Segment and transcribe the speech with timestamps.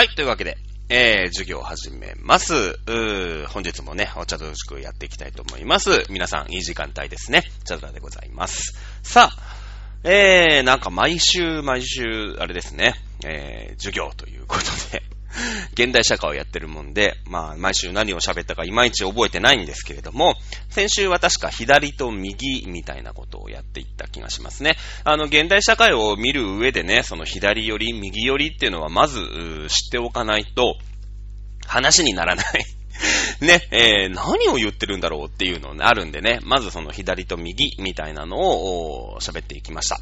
[0.00, 0.56] はい、というわけで、
[0.88, 2.54] えー、授業を始めます。
[2.54, 6.06] うー本日もね、お茶とよろしくやっていきたいと思います。
[6.08, 7.42] 皆さん、いい時間帯ですね。
[7.66, 8.78] チャドラでございます。
[9.02, 12.94] さあ、えー、なんか毎週毎週、あれですね、
[13.26, 14.99] えー、授業ということで、
[15.72, 20.34] 現代社会をやってるもんで、まあ、毎週何を喋ったかいまいち覚えてないんですけれども、
[20.68, 24.76] 先週は確か左と右みたいなことをやっていった気がしますね。
[25.04, 29.20] あの、現代社会を見る上でね、その左寄り、右寄りっていうのはまず
[29.68, 30.76] 知っておかないと、
[31.66, 32.46] 話にならない。
[33.40, 39.98] ね、えー、何を言ってるんだろうっていうのがあるんでね、まずその左と右みたいなのを喋っていきました。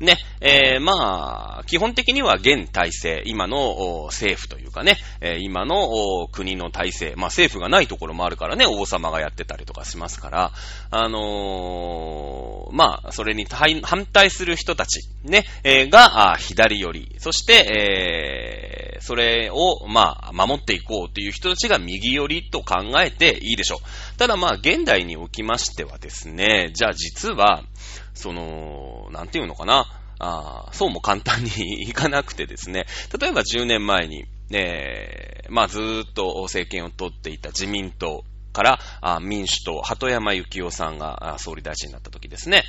[0.00, 10.52] ね、えー、まあ、基本的には現体制、今の政府というかね、え今の国の体制、まあ政府がないところもあるからね、王様がやってたりとかしますから、
[10.90, 24.18] あのーまあ、それに反対する人たち、ね、えが、左寄り、そして、えーそれを、まあ、守っていこうという人たちが右寄りと考えていいでしょう。
[24.18, 27.62] ただまあ、現代におきましてはですね、じゃあ実は、
[28.14, 29.86] その、なんていうのかな、
[30.20, 32.86] あそうも簡単にいかなくてですね、
[33.20, 42.64] 例えば10年前に、えーまあずーっと政権を取っていた自民党からあ民主党、鳩山幸夫さんが総理大臣になった時ですね、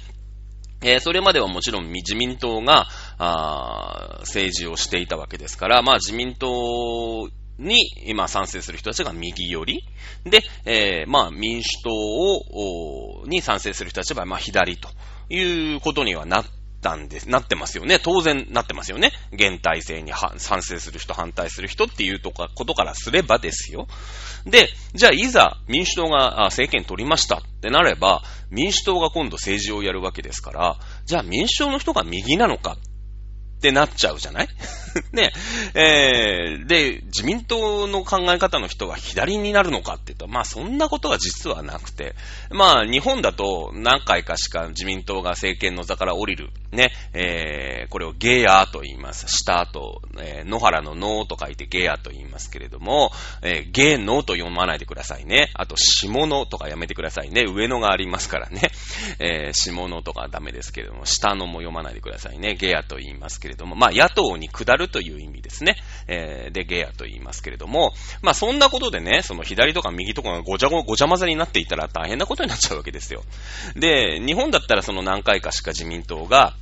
[0.81, 9.83] えーそれまではもちろん自民党が、あ政治をしていたわけですから、まあ自民党に今賛成する人たちが右寄り。
[10.23, 14.89] で、えーまあ民主党を、に賛成する人たちはまあ左と
[15.29, 16.45] いうことにはなっ
[16.81, 17.99] たんです、なってますよね。
[18.01, 19.11] 当然なってますよね。
[19.33, 23.87] 現体制に賛成する人、反対する人っていうとか、ことからすればですよ。
[24.45, 32.77] で、じゃあいざ民主党が政権取りましたってなれば、民主党が今度政治をやるわけですから、じゃあ民主党の人が右なのか
[33.59, 34.47] ってなっちゃうじゃない？
[35.13, 35.31] ね
[35.75, 42.15] えーで、自民党の考え方の人が左になるのかって言ったら、まあそんなことは実はなくて、
[42.51, 49.25] まあ日本だと何回かしか自民党が政権の座から降りる、ね、えーこれをゲアと言います。
[49.27, 55.51] 下と、えー野原のノーと書いてゲアと言いますけれども、えーゲノと読まないでくださいね。
[55.53, 57.43] あと、下のとかやめてくださいね。
[57.45, 58.61] 上のがありますからね。
[59.19, 62.55] えー下のとかダメですけれども、下のも読まないでくださいね。
[62.55, 65.75] ゲアと言いますけどれども、まあ、野党に下るという意味ですね。
[66.07, 73.23] えーで、ゲアと言いますけれども、まあ、そんなことでね、その左とか右とかがごちゃご、ごちゃ混ぜになっていたら大変なことになっちゃうわけですよ。
[73.75, 76.55] で、日本だったらその何回かしか自民党が、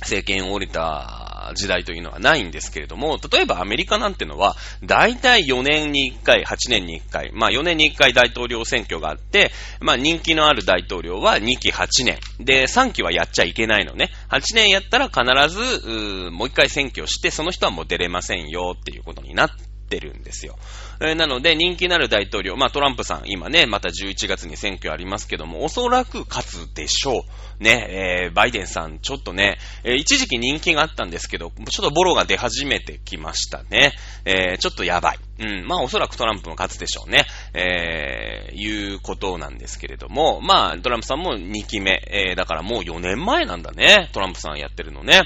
[0.00, 12.18] 政権を降りた時代というのはないんですけれども、例えばアメリカなんてのは、大体4年に1回、8年に1回、まあ4年に1回大統領選挙があって、まあ人気のある大統領は2期8年。
[12.40, 14.10] で、3期はやっちゃいけないのね。
[14.30, 19.50] 8年やったら必ず、うもう1回選挙して、その人はもう出れませんよっていうことになっ
[19.88, 20.56] てるんですよ。
[21.00, 27.24] えーなので、人気のある大統領、まあトランプさん、今ね、また11月に選挙ありますけども、おそらく勝つでしょ
[27.60, 27.62] う。
[27.62, 33.92] ね、えーバイデンさん、ちょっとね、えー一時期人気があったんですけど、ちょっとボロが出始めてきましたね。
[34.24, 35.18] えーちょっとやばい。
[35.40, 37.24] うん、まあおそらくトランプも勝つでしょうね。
[37.54, 44.10] えーいうことなんですけれども、まあトランプさんも2期目、えーだからもう4年前なんだね。
[44.12, 45.22] トランプさんやってるのね。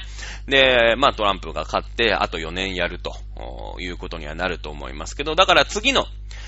[0.47, 3.13] で、まあトランプが勝って、あと4年やると
[3.79, 6.05] いうことにはなると思いますけど、だから次の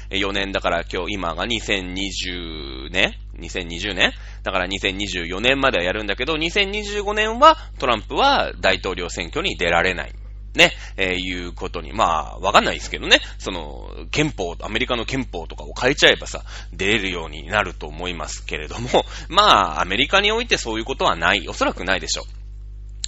[0.09, 4.12] 4年だから今日、今が2020年 ?2020 年？
[4.44, 10.13] だから2024年まではやるんだけど、2025年はトランプは大統領選挙に出られない。
[10.56, 16.44] ね、えーいうことに、まあ、わかんないですけどね、その、憲法、アメリカの憲法とかを変えちゃえばさ、
[16.74, 19.44] 出れるようになると思いますけれども、ま
[19.78, 22.41] あ、アメリカにおいてそういうことはない、おそらくないでしょう。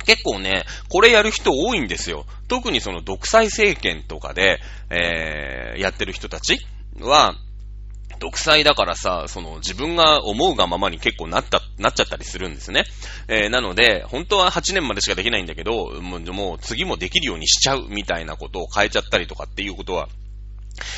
[0.06, 2.26] 結構ね、これやる人多いんですよ。
[2.48, 4.60] 特にその独裁政権とかで、
[4.90, 6.60] えー、やってる人たち
[7.00, 7.36] は、
[8.20, 12.86] 独裁だからさ、その自分が思うがままに結構なった、なっちゃったりするんですね。
[13.28, 20.08] えー、なので、本当は8年までしかできないんだけど、もうもう次もできるようにしちゃうみたいなことを変えちゃったりとかっていうことは、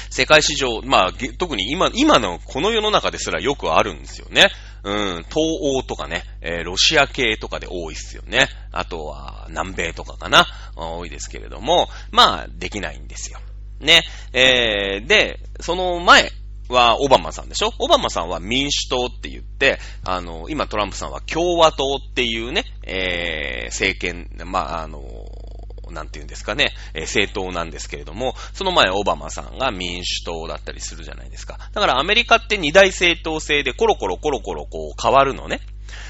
[0.10, 4.50] 世界市場、まあ、特に今、今のこの世の中ですらよくあるんですよね。
[4.86, 5.36] うん、東
[5.80, 8.48] 欧とかね、えーロシア系とかで多いっすよね。
[8.72, 10.46] あとは、南米とかかな、
[10.76, 13.40] 多いですけれども、まあ、できないんですよ。
[13.80, 14.04] ね。
[14.32, 16.32] えー、で、その前
[16.70, 17.72] はオバマさんでしょ？
[17.80, 25.02] オバマさんは民主党って言って、あの、今トランプさんは共和党っていうね、えー、政権、まあ、あの、
[25.92, 31.58] なんて言うんですかね、えー政党なんですけれども、その前オバマさんが民主党だったりするじゃないですか。
[31.74, 35.62] だからアメリカって二大政党制でコロコロコロコロこう変わるのね。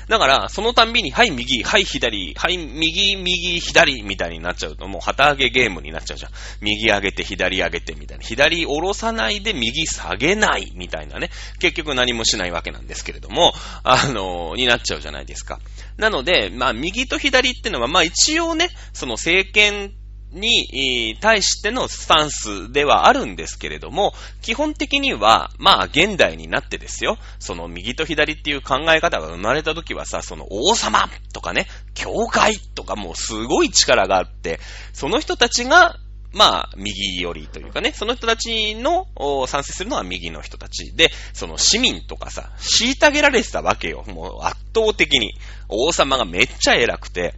[0.07, 6.31] だから、そのたんびに、はい右、はい左、はい右、右、左みたいになっちゃうと、もう旗上げゲームになっちゃうじゃん。
[6.62, 8.24] 右上げて、左上げてみたいな。
[8.24, 11.30] 左下ろさないで右下げないみたいなね。
[11.60, 15.60] 結局何もしないわけなんですけれども、あのー、になっちゃうじゃないですか。
[15.97, 19.94] なので、まあ右と左ってのは、まあ一応ね、その政権
[20.36, 34.59] に対してのスタンスではあるんですけれども、基本的には、まあ、現代になってですよ、その右と左っていう考え方が生まれた時はさ、その王様とかね、教会とかもうすごい力があって、
[34.94, 35.98] その人たちが、
[36.33, 39.07] まあ、右寄りというかね、その人たちの
[39.48, 44.03] 賛成するのは右の人たちで、その市民とかさ、虐げられてたわけよ。
[44.07, 45.33] もう圧倒的に。
[45.69, 47.33] 王様がめっちゃ偉くて、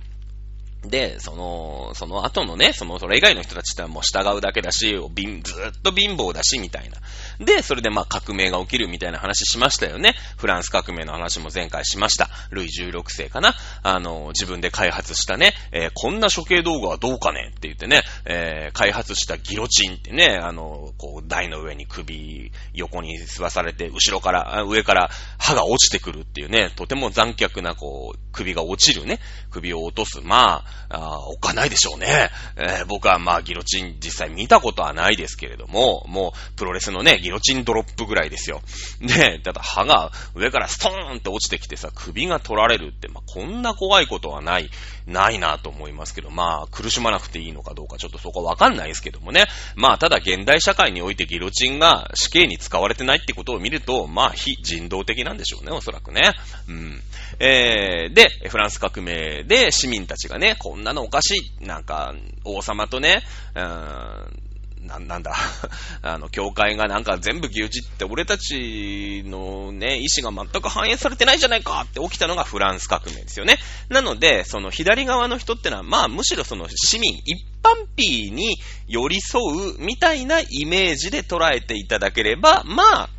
[0.86, 6.98] で、その、その後のね、その、それ以外の人たちってはもう従うだけだし、ずっと貧乏だし、みたいな。
[7.40, 10.16] で、それでまあ革命が起きるみたいな話しましたよね。
[10.38, 12.30] フランス革命の話も前回しました。
[12.52, 13.56] ルイ16世かな。
[13.84, 29.20] あの、自分で開発したね、えー、こんな処刑道具はどうかねって言ってね、えー、開発したギロチンってね、あの、こう、台の上に首、横に吸わされて、後ろから、上から歯が落ちてくるっていうね、とても残虐な、こう、首が落ちるね、
[29.50, 30.22] 首を落とす。
[30.22, 32.30] まあ、あおかないでしょうね。
[32.56, 38.62] えー、僕はまあ、ギロチン実際見たことはないですけれども、もう、プロレスのね、ギロチンドロップぐらいですよ。
[39.02, 44.70] で、ただ歯が上からストーンって落ちてきてさ、首が取られるって、まあ、こんな怖いことはない、
[45.06, 49.46] ないなと思いますけど、まあ、苦しまなくていいのかどうかちょっとそこわかんないですけどもね。
[49.76, 56.32] まあ、ただ現代社会においてギロチンが死刑に使われてないってことを見ると、まあ、非人道的なんでしょうね、おそらくね。
[56.70, 57.02] うん。
[57.40, 61.66] えー、で、フランス革命で市民たちがね、こんなのおかしい。
[61.66, 62.14] なんか、
[62.46, 63.22] 王様とね、
[63.54, 64.47] うーん
[64.88, 65.36] な、なんだ、
[66.02, 73.60] あの、教会がなんか全部牛耳って俺たちのね、意思が全く反映されてないじゃないかって起きたのがフランス革命ですよね。
[73.90, 78.58] なので、その左側の人ってのは、まあむしろその市民、一般ピーに
[78.88, 83.10] 寄り添うみたいなイメージで捉えていただければ、まあ、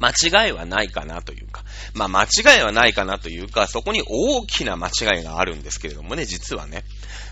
[0.00, 1.62] 間違いはないかなというか、
[1.92, 6.84] まあ間違いはないかなというか、そこに大きな間違いがあるんですけれどもね、実はね。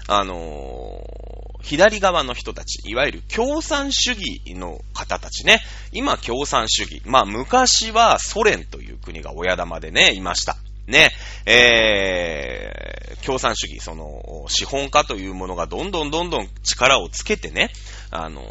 [0.06, 5.61] あのー、左側の人たち、いわゆる共産主義の方たちね。
[5.93, 7.03] 今共産主義。
[7.05, 10.56] まあ昔はソ連という国が親玉でね、いました。
[10.87, 11.11] ね、
[11.44, 17.71] えー、共産主義、その、資本家というものがどんどんどんどん力をつけてね、
[18.11, 18.43] あの、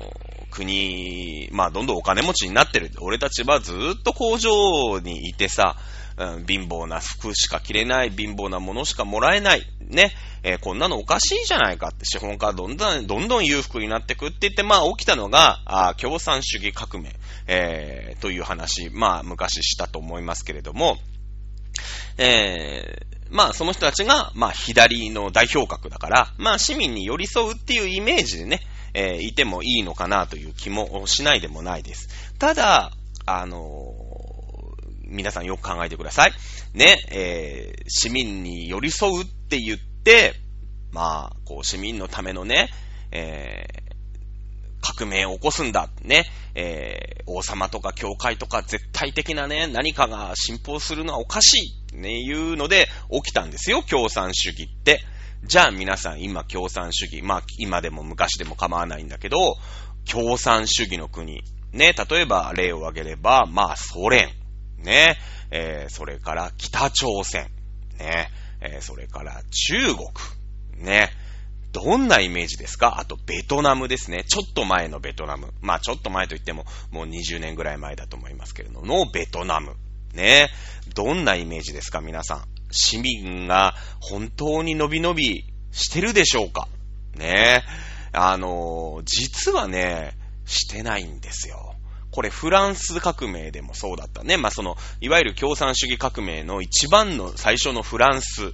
[0.52, 2.92] 国、まあ、どんどんお金持ちになってる。
[3.02, 5.76] 俺たちはずっと工場にいてさ、
[6.26, 9.64] ん、貧乏な服しか着れない、貧乏なものしかもらえない。
[9.82, 10.12] ね。
[10.44, 17.16] えー、こんなのおかしいじゃないかって、資本家はどんどん、どんどん裕福になってくって言って、まあ起きたのが、あ共産主義革命、
[17.48, 20.98] えー、という話、まあ昔したと思いますけれども、
[22.18, 28.62] えー、まあその人たちが、まあ左の代表格だから、まあ市民に寄り添うっていうイメージでね、
[28.94, 32.08] えー、いてもいいのかなという気もしないでもないです。
[32.40, 32.92] ただ、
[33.26, 33.97] あの
[35.08, 36.34] 皆さんよく考えてください。
[36.74, 40.34] ね、えー、市民に寄り添うって言って、
[40.92, 42.70] まあ、こう、市民のためのね、
[43.12, 43.88] えー、
[44.82, 55.02] 革命を起こすんだ、ね、えー、王様とか教会とか絶対的なね、何かが進歩するのはおかしい、ね、いうので起きたんですよ、共産主義って。
[55.44, 59.56] じゃあ皆さん今共産主義、まあ今でも昔でも構わないんだけど、
[60.10, 61.44] 共産主義の国、
[61.74, 64.30] ね、例えば例を挙げれば、まあソ連、
[64.78, 65.18] ね、
[65.52, 67.50] えー、それから北朝鮮、
[68.00, 68.30] ね、
[68.62, 71.10] えー、それから中国、ね、
[71.72, 72.98] どんなイメージですか？
[73.00, 74.24] あと、ベトナムですね。
[74.24, 75.54] ちょっと前のベトナム。
[75.62, 79.76] まあ、ちょっと前といっても、もう20年ぐらい前だと思いますけれども、のベトナム。
[80.14, 80.50] ね。
[80.96, 82.02] どんなイメージですか？
[82.02, 82.46] 皆さん。
[82.72, 86.68] 市民が本当に伸び伸びしてるでしょうか？
[87.16, 87.64] ね。
[88.12, 90.14] あの、実はね、
[90.46, 91.76] してないんですよ。
[92.12, 94.38] これフランス革命でもそうだったね。
[94.38, 98.54] まあ、その、いわゆる共産主義革命の一番の最初のフランス、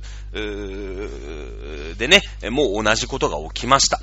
[1.98, 4.02] でね、もう同じことが起きました。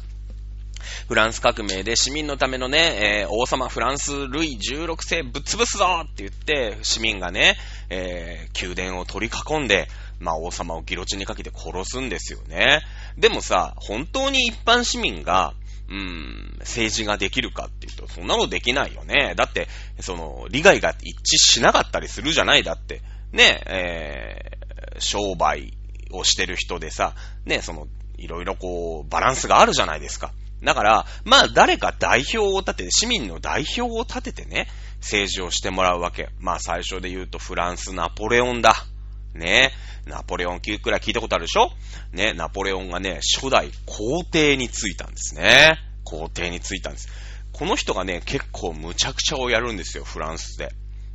[1.08, 7.56] フランス革命で市民のためのね、えー、王様フランスルイ16世ぶっ潰すぞって言って、市民がね、
[7.88, 9.88] えー、宮殿を取り囲んで、
[10.20, 12.82] まあ王様をギロチンにかけて殺すんですよね。
[13.18, 15.54] でもさ、本当に一般市民が、
[15.90, 19.34] うん、政治ができるかっていうと、そんなのできないよね。
[19.36, 19.68] だって、
[19.98, 23.02] その、利害が一致しなかったりするじゃないだって。
[23.32, 25.72] ね、えー、商売
[26.12, 30.32] をしてる人でさ、ね、その、いろいろこう、バランスがあるじゃないですか。
[30.62, 34.68] だから、まあ誰か代表を立てて、市民の代表を立ててね、
[35.00, 36.28] 政治をしてもらうわけ。
[36.38, 38.74] まあ最初で言うとフランスナポレオンだ。
[39.34, 39.72] ね。
[40.06, 41.70] ナポレオン級くらい聞いたことあるでしょ？
[42.12, 45.78] ね、ナポレオンがね、初代皇帝についたんですね。
[46.04, 47.08] 皇帝についたんです。
[47.52, 50.72] この人がね、結構無茶苦茶をやるんですよ、フランスで。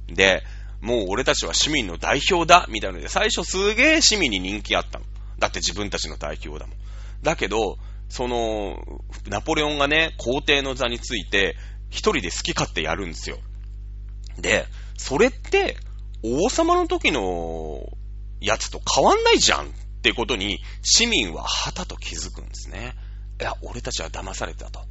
[0.08, 0.44] で、
[0.82, 5.06] もう俺たちは市民の代表だみたいなので、最初すげえ市民に人気あったの。
[5.40, 6.78] だって自分たちの代表だもん。
[7.24, 8.78] だけど、その、
[9.28, 11.56] ナポレオンがね、皇帝の座について、
[11.90, 13.40] 一人で好き勝手やるんですよ。
[14.38, 15.78] で、それって、
[16.24, 17.90] 王様の時の
[18.40, 19.70] やつと変わんないじゃんっ
[20.02, 22.96] てことに、市民ははたと気づくんですね。
[23.40, 24.82] いや、俺たちは騙されたと。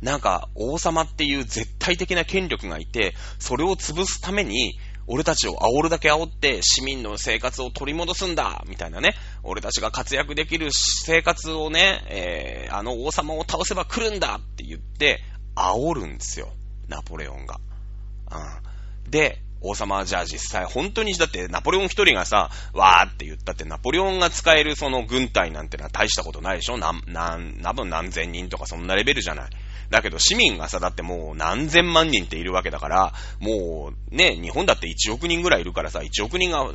[0.00, 9.14] なんか、王様っていう絶対的な権力がいて、それを潰すために、俺たちを煽るだけ煽って市民の生活を取り戻すんだみたいなね。
[9.42, 15.20] 俺たちが活躍できる生活をね、えー、あの王様を倒せば来るんだって言って、
[15.56, 16.52] 煽るんですよ。
[16.88, 17.60] ナポレオンが。
[18.30, 19.10] うん。
[19.10, 26.78] で、王様はじゃあ実際、本当に、だってナポレオン一人がさ、わーって言ったって、ナポレオンが使えるその軍隊なんてのは大したことないでしょ？
[26.78, 29.50] なん、なん、多分何千人とかそんなレベルじゃない。
[29.90, 36.74] だけど市民がさ、だってもう何千万人っているわけだから、もうね、日本だって1億人ぐらいいるからさ、1億人がわー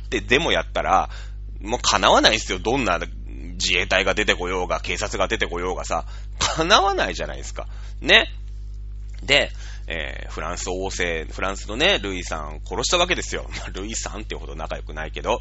[0.00, 1.10] ってデモやったら、
[1.60, 2.58] もう叶わないですよ。
[2.58, 6.06] どんな自衛隊が出てこようが、警察が出てこようがさ、
[6.56, 7.68] 叶わないじゃないですか。
[8.00, 8.26] ね？
[9.24, 9.50] で、
[9.86, 13.48] えー、フランス王政、フランスのね、ルイさん殺したわけですよ。
[13.74, 15.40] ルイさんってほど仲良くないけど。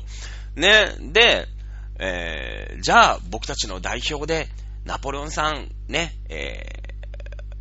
[0.56, 0.96] ね。
[1.00, 1.48] で、
[2.00, 4.50] えー、じゃあ僕たちの代表で、
[4.86, 6.84] ナポレオンさん、ね、え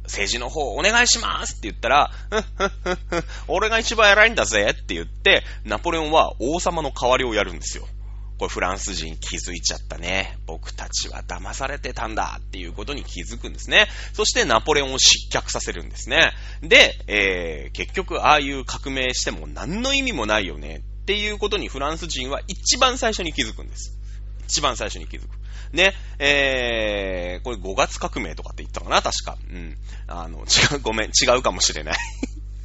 [0.04, 7.86] 政治の方お願いしますって言ったら、ふんふんふんふ、俺が一番偉いんだぜって言って、ナポレオンは王様の代わりをやるんですよ。
[8.42, 10.36] これフランス人気づいちゃったね。
[10.46, 13.86] 僕たちは騙されてたんだっていうことに気づくんですね。
[14.14, 16.32] そしてナポレオンを失脚させるんですね。
[16.60, 23.96] で、えー、結局ああいう革命しても何の意味もないよねっていうことにフランス人は一番最初に気づくんです。
[24.48, 25.28] 一番最初に気づく。
[25.72, 29.02] ね、えー、これ5月革命とかって言ったかな？
[29.02, 29.38] 確か。
[29.48, 29.76] うん。
[30.08, 31.96] あの、違う、ごめん、違うかもしれない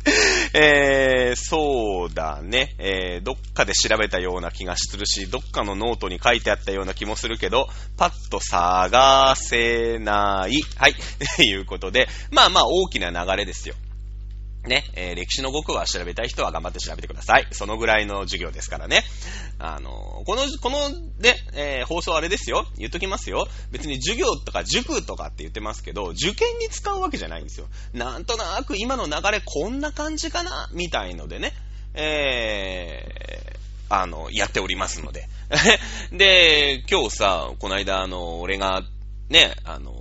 [0.53, 2.75] えー、そうだね。
[2.79, 10.61] えー、どっかで調べたような気がするし、どっかのノートに書いてあったような気もするけど、パッと探せない。
[10.77, 10.95] はい。
[11.35, 13.75] と いうことで、まあまあ大きな流れですよ。
[14.67, 17.47] ね、えー、歴史の語句は調べたい人は頑張って調べてください。
[17.51, 19.03] そのぐらいの授業ですからね。
[19.59, 22.65] あのー、この、この、で、えー、放送あれですよ。
[22.77, 23.47] 言っときますよ。
[23.71, 27.67] 別に授業とか塾とかって言ってますけど、受験に使うわけじゃないんですよ。
[27.93, 30.69] なんとなく今の流れこんな感じかな？
[30.73, 31.53] みたいのでね。
[31.93, 35.27] えー、あの、やっておりますので。
[36.11, 38.83] で、今日さ、この間、あの、俺が、
[39.29, 39.93] ね、あの、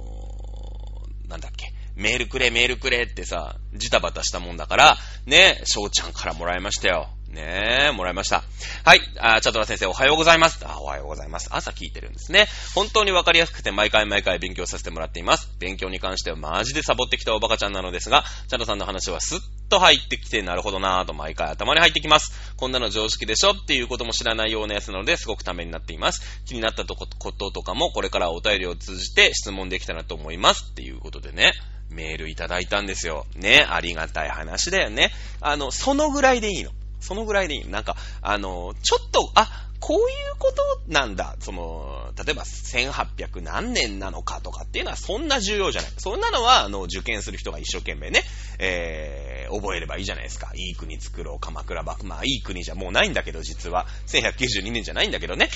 [1.29, 1.66] なんだっけ、
[1.97, 7.09] メールくれ、メールくれってさ、ジタバタしたもんだから、ね、翔ちゃんからもらいましたよ。
[7.31, 8.45] ねえ、もらいました。
[8.85, 9.01] はい。
[9.19, 10.65] あ、チャトラ先生おはようございます。
[10.65, 11.49] あ、おはようございます。
[11.51, 12.47] 朝聞いてるんですね。
[12.75, 15.51] 本当にわかりやすくて毎回毎回勉強させてもらっています。
[15.59, 22.55] 勉強に関してはマジでサボってきたおバカちゃんなのですが、チャトさんの話はスッと入ってきて、なるほどなぁと毎回頭に入ってきます。
[22.57, 23.51] こんなの常識でしょ？
[23.51, 26.45] っていうことも知らないようなやつなので、すごくためになっています。
[26.47, 30.71] 気になったこととかも、これからお便りを通じて質問できたらと思います。
[30.71, 31.53] っていうことでね。
[31.91, 33.27] メールいただいたんですよ。
[33.35, 35.11] ね、ありがたい話だよね。
[35.41, 36.71] あの、そのぐらいでいいの。
[37.01, 37.71] そのぐらいでいいの。
[37.71, 40.05] なんか、あの、ちょっと、あ、こういう
[40.39, 41.37] ことなんだ。
[41.41, 45.91] その、例えば1800何年なのかとかっていうのはそんな重要じゃない。
[45.99, 48.23] そんなのは、あの、受験する人が一生懸命ね、
[48.59, 50.51] えー、覚えればいいじゃないですか。
[50.55, 52.07] いい国作ろう、鎌倉幕府。
[52.07, 53.87] まあ、いい国じゃもうないんだけど、実は。
[54.07, 55.51] 1192年じゃないんだけどね。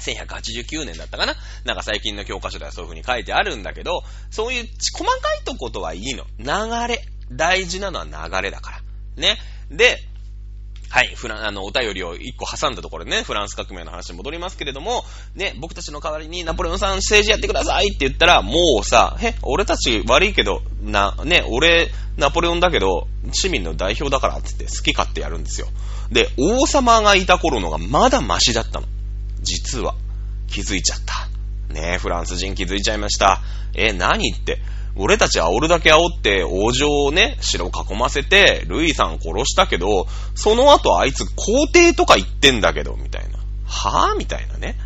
[0.00, 1.34] 1189年だったかな
[1.64, 6.24] なんか最近の教科書ではそういう風に書いてあるんだけど、そういう細かいとことはいいの。
[6.38, 7.04] 流れ。
[7.30, 8.80] 大事なのは流れだから。
[9.16, 9.38] ね。
[9.70, 9.98] で、
[10.88, 25.66] はい、フラン、あの、お便りを一個挟んだところでね、フランス革命の話に戻りますけれども、ね、僕たちの代わりにナポレオンさん政治やってくださいって言ったら、もうさ、へ、俺たち悪いけど、な、ね、俺、ナポレオンだけど、市民の代表だからってって好き勝手やるんですよ。
[26.10, 28.86] で、王様がいた頃のがまだマシだったの。
[29.42, 29.94] 実は、
[30.48, 31.28] 気づいちゃった。
[31.72, 33.40] ねえ、フランス人気づいちゃいました。
[33.74, 34.60] え、何って？
[34.98, 43.38] 俺たち煽るだけ煽って王女をね、城を囲ませて、ルイさん殺したけど、その後あいつ皇帝とか言ってんだけど、みたいな。
[43.66, 44.16] はぁ？
[44.16, 44.76] みたいなね。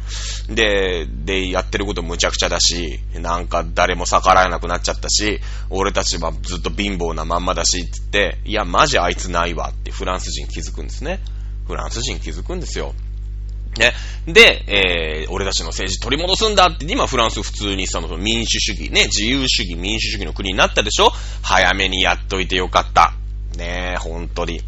[0.48, 5.38] で、で、やってることむちゃくちゃだし、なんか誰も逆らえなくなっちゃったし、
[5.68, 11.20] 俺たちはずっと貧乏なまんまだし、つって、いや、マジあいつないわってフランス人気づくんですね。
[11.68, 12.94] フランス人気づくんですよ。
[13.78, 13.92] ね。
[14.26, 21.12] で、えー、俺たちの政治取り戻すんだって、今フランス普通にその民主主義、ね、自由主義、民主主義の国になったでしょ？
[21.42, 23.14] 早めにやっといてよかった。
[23.56, 24.60] ね、本当に。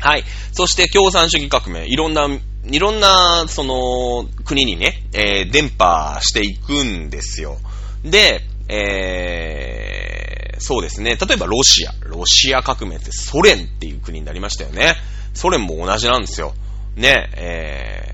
[0.00, 0.24] はい。
[0.52, 2.28] そして共産主義革命、いろんな
[2.66, 7.58] いろんな、その、国にね、えー、伝播していくんですよ。
[8.02, 11.16] で、えー、そうですね。
[11.16, 11.92] 例えばロシア。
[12.00, 14.96] ロシア革命ってソ連っていう国になりましたよね。
[15.34, 16.54] ソ連も同じなんですよ。
[16.96, 18.13] ね、え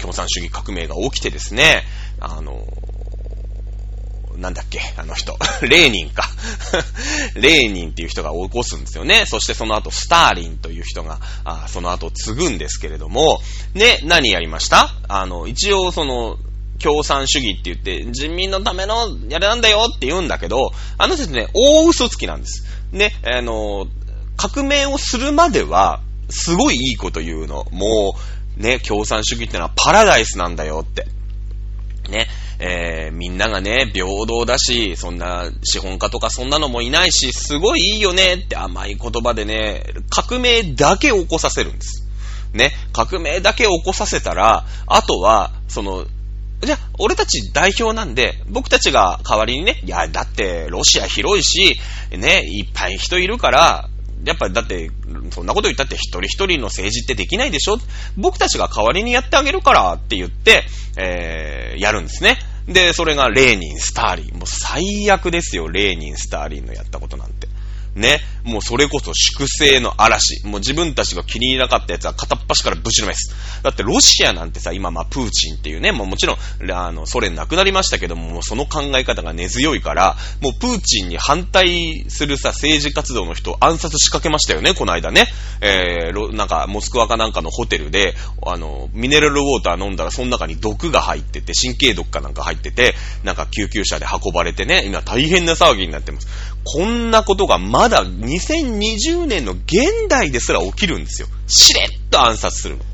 [0.00, 1.84] 共産主義革命が起きてですね、
[2.20, 2.66] あの、
[4.36, 5.36] なんだっけ、あの人。
[5.62, 6.28] レーニンか。
[7.34, 9.24] レーニンっていう人が起こすんですよね。
[9.26, 13.40] そしてその後、スターリンという人が、あその後継ぐんですけれども、
[13.74, 14.94] ね、何やりました？
[15.08, 16.38] あの、一応その、
[16.82, 22.64] 共産主義って言って、人民のためのやれなんだよって言うんだけど、あの人ね、大嘘つきなんです。
[22.92, 23.86] ね、あの、
[24.36, 27.66] 革命をするまでは、すごいいいこと言うの。
[27.72, 28.20] もう、
[28.56, 31.06] ね、共産主義ってのはパラダイスなんだよって。
[32.10, 32.28] ね、
[32.58, 42.06] えー、みんながね、平等だし、そんな資本家とかそんなのもいないし、すごいいいよねって甘い言葉でね、革命だけ起こさせるんです。
[42.52, 46.06] ね、革命だけ起こさせたら、あとは、その、
[46.62, 51.78] じゃあ、俺たち代表なんで、僕たちが代わりにね、いや、だってロシア広いし、
[52.10, 53.88] ね、いっぱい人いるから、
[54.24, 54.90] やっぱだって、
[55.30, 57.78] そんなこと言ったって一人一人の政治ってできないでしょ
[58.16, 60.64] 僕たちが代わりにやってあげるからって言って、
[60.98, 62.38] えー、やるんですね。
[62.66, 64.38] で、それがレーニン、スターリン。
[64.38, 67.48] もう最悪ですよ、レーニン、スターリンのやったことなんて。
[67.94, 68.20] ね。
[68.44, 70.46] もうそれこそ粛清の嵐。
[70.46, 73.34] もう自分たちが気に入らなかったやつは片っ端からぶちのめす。
[73.62, 85.26] だってロシアなんてさ、今まあプーチンっていうね、もうもちろん、あの、ソ連なくなりましたけども、もうその考え方が根強いから、もうプーチンに反対するさ、政治活動の人を暗殺仕掛けましたよね、この間ね。
[85.60, 88.14] えー、なんか、モスクワかなんかのホテルで、
[88.46, 96.28] あの、ミネラルウォーター飲んだらその中に毒が入ってて、神経毒かなんか入ってて、なんか救急車で運ばれてね、今大変な騒ぎになってます。
[96.64, 101.28] こんなことがままだ2020年の現代ですら起きるんですよ。
[101.46, 102.84] しれっと暗殺するの。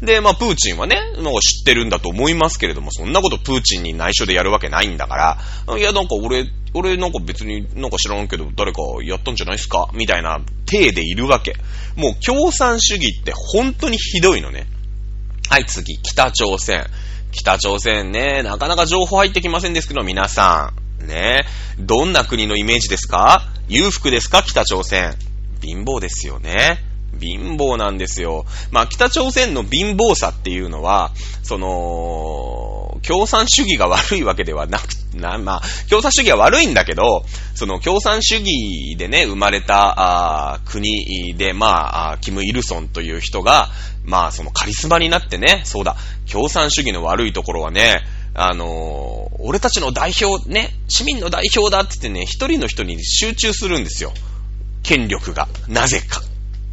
[0.00, 0.04] うん。
[0.04, 9.90] で、まあ、プーチンはね、なんか知ってるんだと思いますけれども、そんなことプーチンに内緒でやるわけないんだから、いや、なんか俺、俺なんか別になんか知らんけど、誰かやったんじゃないですか？
[9.94, 11.54] みたいな体でいるわけ。
[11.94, 14.66] もう共産主義って本当にひどいのね。
[15.50, 16.84] はい、次、北朝鮮。
[17.30, 20.81] 北朝鮮ね、なかなか情報入ってきませんですけど、皆さん。
[21.02, 21.44] ね
[21.78, 23.48] どんな国のイメージですか？
[23.68, 24.42] 裕福ですか？
[24.42, 25.14] 北朝鮮。
[25.60, 26.78] 貧乏ですよね。
[27.20, 28.46] 貧乏なんですよ。
[28.70, 31.12] まあ、北朝鮮の貧乏さっていうのは、
[31.42, 34.84] その、共産主義が悪いわけではなく、
[35.14, 43.68] な、まあ、共産主義は悪いんだけど、その共産主義でね、生まれた、あ国で、まあ、キム・イルソンという人が、
[44.04, 45.96] まあ、そのカリスマになってね、そうだ、
[46.30, 48.00] 共産主義の悪いところはね、
[48.34, 54.12] あのー、俺たちの代表、ね、市民の代表だって言ってね、一人の人に集中するんですよ。
[54.82, 55.48] 権力が。
[55.68, 56.22] なぜか。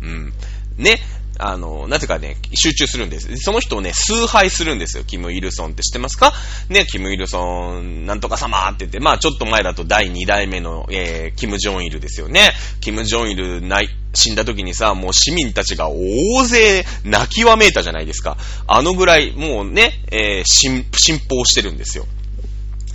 [0.01, 0.33] うん。
[0.77, 0.99] ね。
[1.41, 3.37] あの、なぜかね、集中するんです。
[3.37, 5.05] その人をね、崇拝するんですよ。
[5.05, 6.33] キム・イルソンって知ってますか？
[6.67, 12.51] ね、キム・イルソン、なんとか様って言って、まあちょっと前だと第2代目の、えー、キム・ジョンイルですよね。
[12.81, 18.35] キム・ジョンイルない、死んだ時にさ、もう市民たちが大勢泣きわめいたじゃないですか。
[18.67, 22.05] あのぐらい、もうね、えー、信、信奉してるんですよ。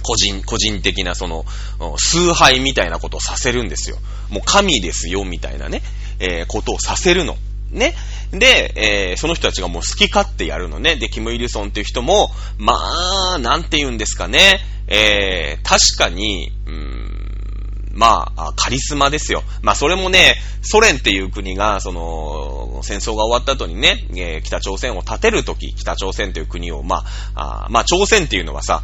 [0.03, 1.47] 個人、個人的なその、
[1.97, 3.97] 崇拝みたいなことをさせるんですよ。
[4.29, 5.81] もう神ですよ、みたいなね、
[6.19, 7.39] えー、ことをさせるの。
[7.71, 7.95] ね。
[8.39, 10.97] で、えー、その人たちがもう好き勝手やるのね。
[10.97, 14.61] で、キム・イルソンっていう人も、まあ、なんて言うんですかね。
[14.87, 17.15] えー、確かに、うーん、
[17.95, 19.43] まあ、カリスマですよ。
[19.63, 28.83] まあ、それもね、ソ連っていう国が、その、戦争が終わった後にね、えー、北朝鮮を建てるとき、北朝鮮という国を、まあ、あまあ、朝鮮っていうのはさ、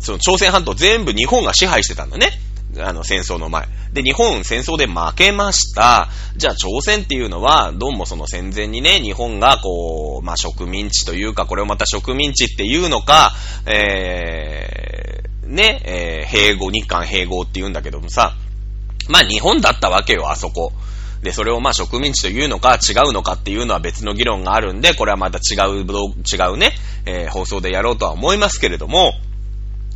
[0.00, 2.30] その朝鮮半島全部日本が支配してたんだね。
[2.78, 3.68] あの、戦争の前。
[3.92, 6.08] で、日本戦争で負けました。
[6.36, 13.32] じゃあ、朝鮮っていうのは、どうもその戦前にね、日本がこう、まあ、植民地というか、これをまた植民地っていうのか、
[13.66, 18.34] えー、ね、えー、併合、日韓併合って言うんだけどもさ、
[19.08, 20.72] まあ、日本だったわけよ、あそこ。
[21.22, 25.84] で、それをまあ植民地というのか違うのかっていうのは別の議論があるんで、これはまた違う、違
[26.52, 26.72] うね、
[27.06, 29.12] えー、放送でやろうとは思いますけれども、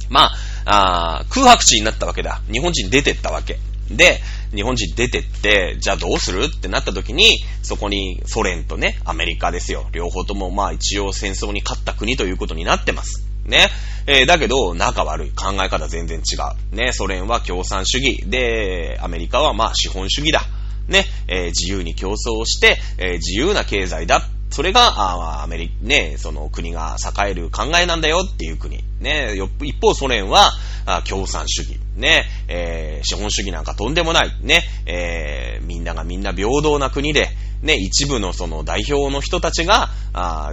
[0.09, 0.35] まあ、
[0.67, 2.43] あ空白地になったわけだ。
[2.53, 3.59] 日本人出てったわけ。
[3.91, 4.21] で、
[4.55, 9.87] 日本人出てって、じゃあどうするってなった時に、そこにソ連とね、アメリカですよ。
[9.93, 13.27] 両方ともまあ一応戦争に勝った国ということになってます。
[13.45, 13.69] ね。
[14.09, 15.31] えー、だけど、仲悪い。
[15.31, 16.37] 考え方全然違
[16.73, 16.77] う。
[16.77, 16.93] ね。
[16.93, 18.25] ソ連は共産主義。
[18.27, 20.43] で、アメリカはまあ資本主義だ。
[20.89, 21.05] ね。
[21.29, 24.29] えー、自由に競争して、えー、自由な経済だ。
[24.51, 28.85] それが、あアメリカ、ね、その国が栄える考えなんだよっていう国。
[29.01, 30.53] ね、一方ソ連は、
[30.87, 31.79] あ共産主義。
[31.97, 34.33] ね、えー、資本主義なんかとんでもない。
[34.41, 37.29] ね、えー、みんながみんな平等な国で、
[37.63, 40.53] ね、一部のその代表の人たちが、あ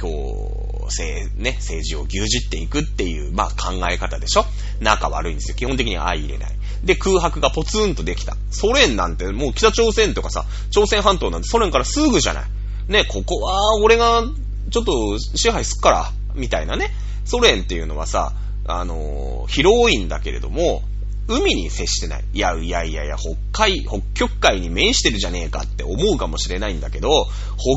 [0.00, 4.44] こう、せね、政治を牛耳っていくっていう、まあ考え方でしょ
[4.80, 5.56] 仲悪いんですよ。
[5.56, 6.50] 基本的には相入れない。
[6.82, 8.36] で、空白がポツンとできた。
[8.50, 12.44] ソ連なんてもう北朝鮮とかさ、朝鮮半島なんてソ連からすぐじゃない。
[12.88, 14.22] ね、ここは俺が
[14.70, 16.90] ちょっと支配すっから、みたいなね。
[17.24, 18.32] ソ連っていうのはさ、
[18.66, 20.82] あのー、広いんだけれども、
[21.26, 22.24] 海に接してない。
[22.34, 27.08] いやいやいやいや、北海、北極海に面してるじゃねえかって思うかもしれないんだけど、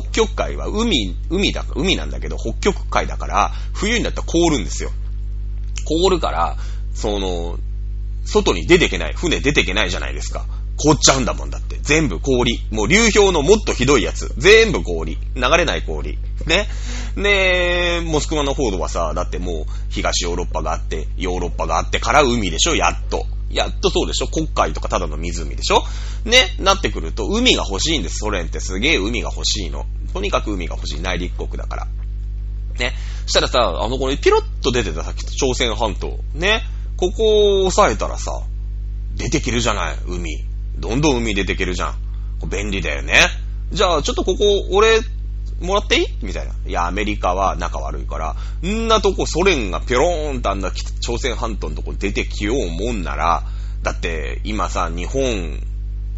[0.02, 4.91] 北極海は海、海だ、海なんだけど、北極海だから、冬になったら凍るんですよ。
[5.86, 6.58] 凍るから、
[6.93, 7.58] その、
[8.26, 10.46] 外に出てけない、船出てけないじゃないですか。
[10.78, 11.78] 凍っちゃうんだもんだって。
[11.82, 12.60] 全部氷。
[12.72, 14.34] もう流氷のもっとひどいやつ。
[14.38, 15.18] 全部氷。
[15.36, 16.18] 流れない氷。
[16.46, 16.68] ね。
[17.16, 22.76] で、モスクワの方はさ、だってもう東ヨーロッパがあって、ヨーロッパがあってから海でしょ？
[22.76, 23.26] やっと。
[23.50, 24.28] やっとそうでしょ？
[24.28, 25.84] 黒海とかただの湖でしょ？
[26.26, 26.56] ね。
[26.60, 28.18] なってくると海が欲しいんです。
[28.18, 29.86] ソ連ってすげえ海が欲しいの。
[30.13, 31.02] とにかく海が欲しい。
[31.02, 31.88] 内陸国だから。
[32.78, 32.94] ね。
[33.26, 36.20] したらさ、あのこれピロッと出てたさっき、朝鮮半島。
[36.34, 36.62] ね。
[36.98, 38.32] ここを押さえたらさ、
[39.16, 40.46] 出てけるじゃない、海。
[40.78, 41.96] どんどん海出てけるじゃん。
[42.50, 43.16] 便利だよね。
[43.72, 45.00] じゃあ、ちょっとここ、俺、
[45.60, 46.06] もらっていい？
[46.22, 46.54] みたいな。
[46.68, 53.44] いや、アメリカは仲悪いから、んなとこソ連がピョローンとあんな朝鮮半島のとこ出てきようもんなら、
[53.82, 55.60] だって今さ、日本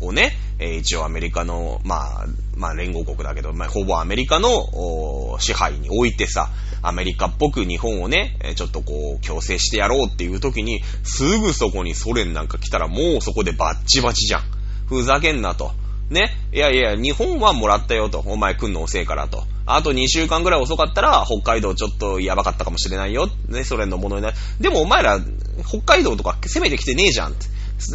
[0.01, 6.49] をね、えー、一応アメリカの、まあ、まあ連合国だけど、まあほぼアメリカの支配に置いてさ、
[6.81, 14.41] アメリカっぽく日本をね、ちょっとこう強制してやろうっていう時に、すぐそこにソ連なんか来たらもうそこでバッチバチじゃん。
[14.87, 15.71] ふざけんなと。
[16.09, 16.31] ね。
[16.51, 18.19] いやいや、日本はもらったよと。
[18.25, 19.43] お前来んの遅えからと。
[19.65, 23.29] あと2週間ぐらい遅かったら、北海道ちょっとやばかったかもしれないよ。
[23.47, 24.35] ね、ソ連のものになる。
[24.59, 25.19] でもお前ら、
[25.67, 27.35] 北海道とか攻めてきてねえじゃん。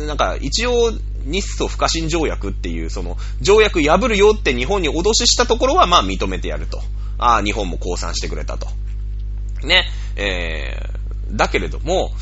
[0.06, 0.92] なんか、一応、
[1.24, 6.80] 日ソ不可侵条約っていう、その、条約破るよって日本に脅ししたところは、まあ認めてやると。
[7.18, 8.66] ああ、日本も降参してくれたと。
[9.64, 9.84] ね。
[10.16, 12.12] えー、だけれども、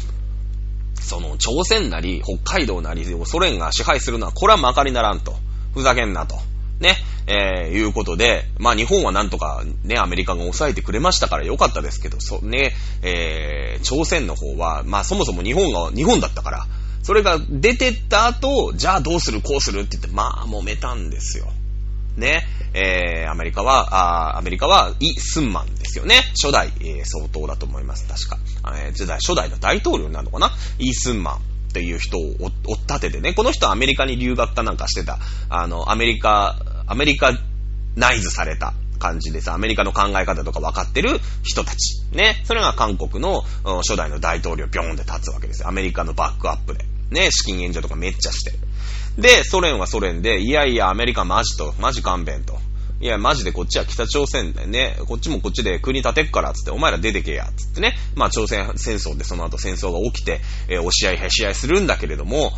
[1.01, 5.37] その、朝鮮なり、北海道なりをソ連が支配するのは、これはまかりならんと。
[5.75, 6.37] ふざけんなと。
[6.81, 16.67] ね、えー、いうことで、まあ日本はなんとかね、アメリカが抑えてくれましたからよかったですけど、そ、ね、えー、朝鮮の方は、まあそもそも日本が、日本だったから、
[17.03, 21.47] それが出てった後、じゃあどうする、こうするって言って、まあ揉めたんですよ。
[22.17, 26.17] ね、えー、アメリカは、あアメリカは、イ・スンマンですよね。
[26.43, 28.39] 初代、えー、総統だと思います、確か。
[28.77, 30.53] えー、初代の大統領になるのかな？
[30.79, 31.35] イ・スンマン。
[31.73, 32.51] っていう人を追っ
[32.87, 37.33] 立ててね、この人はアメリカに留学かなんかしてた、あの、アメリカ、アメリカ
[37.97, 42.03] ナイズされた感じでさ、アメリカの考え方とか分かってる人たち。
[42.13, 42.43] ね。
[42.45, 45.69] それが韓国の初代の大統領ビョーンって立つわけですよ。
[45.69, 46.85] アメリカのバックアップで。
[47.13, 47.31] ね。
[47.31, 48.53] 資金援助とかめっちゃして。
[49.19, 52.59] で、ソ連はソ連で、いやいや、アメリカマジと、マジ勘弁と。
[53.03, 57.97] いや、マジでこっちは北朝鮮でね、こっちもこっちで国立てっから、つって、お前ら出てけや、つってね。
[58.15, 62.53] まあ、朝鮮戦争でその後戦争が起きて、えー、押し合い、へし合いするんだけれども、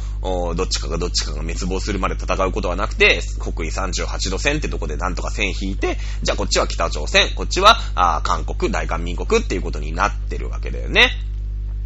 [0.55, 11.11] どっちかがどっちかが滅亡するまで戦うことはなくて、国威38度線ってとこでなんとか線引いて、じゃあこっちは北朝鮮、こっちは、あ韓国、大韓民国っていうことになってるわけだよね。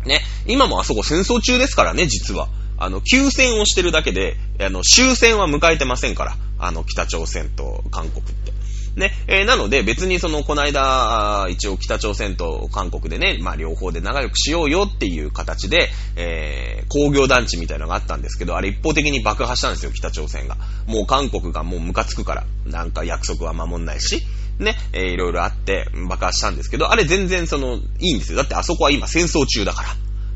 [0.05, 0.21] ね。
[0.47, 2.49] 今もあそこ戦争中ですからね、実は。
[2.81, 6.37] あの、休戦をしてるだけで、あの、終戦は迎えてませんから。
[6.59, 8.53] あの、北朝鮮と韓国って。
[8.99, 20.57] ね、えー、なので別にその、この間、一応北朝鮮と韓国でね、まあ両方で仲良くしようよっていう形で、えー、工業団地みたいなのがあったんですけど、あれ一方的に爆破したんですよ、北朝鮮が。
[20.87, 24.23] もう韓国がもうムカつくから、なんか約束は守んないし、
[24.59, 28.39] ね、えー、いろいろあって爆破したんですけど、あれ全然その、いいんですよ。
[28.39, 29.89] だってあそこは今戦争中だから。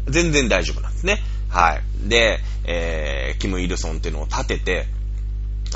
[0.09, 1.21] 全然大丈夫なんですね。
[1.49, 2.09] はい。
[2.09, 4.87] で、えー、キム・イルソンっていうのを立てて、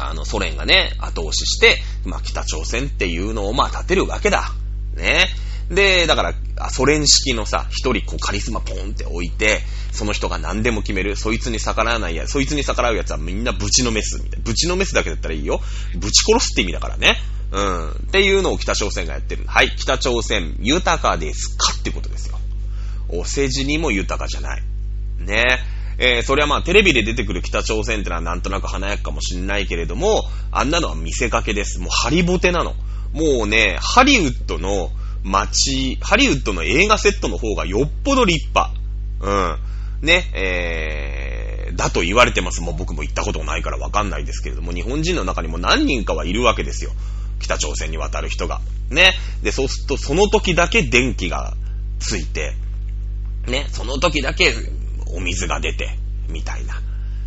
[0.00, 4.52] あの、ソ連がね、後押しして、まあ、北朝鮮っていうのを、まあ、立てるわけだ。
[4.94, 5.26] ね。
[5.70, 11.16] で、だから、ソ連式のさ、一人こうカリスマポンって置いて、その人が何でも決める。
[11.16, 14.44] そいつに逆らわないや、そいつに逆らうやつはみんなブチのメスみたいな。
[14.44, 15.61] ブチのメスだけだったらいいよ。
[15.96, 17.16] ブチ殺すって意味だからね。
[17.50, 17.90] うん。
[17.90, 19.44] っていうのを北朝鮮がやってる。
[19.46, 22.38] はい、北朝鮮豊かですかってことですよ。
[23.09, 24.62] お世辞にも豊かじゃない。
[25.18, 25.44] ね。
[25.98, 31.80] えー、そりゃまあテレビで出てくる北朝鮮ってのはなんとなく華やかかもしんないけれども、あんなのは見せかけです。
[31.80, 32.74] もうハリボテなの。
[33.12, 34.90] もうね、ハリウッドの
[35.22, 38.74] 街、ハリウッドの映画セットの方がよっぽど立派。
[39.20, 39.59] うん。
[40.02, 42.61] ね、えー、だと言われてます。
[42.61, 46.92] もう僕も行ったことないからわかんないですけれども、日本人の中にも何人かはいるわけですよ。
[47.40, 48.61] 北朝鮮に渡る人が。
[48.90, 49.14] ね。
[49.42, 51.54] で、そうすると、その時だけ電気が
[51.98, 52.54] ついて、
[53.46, 54.52] ね、その時だけ
[55.14, 55.90] お水が出て、
[56.29, 56.81] みたいな。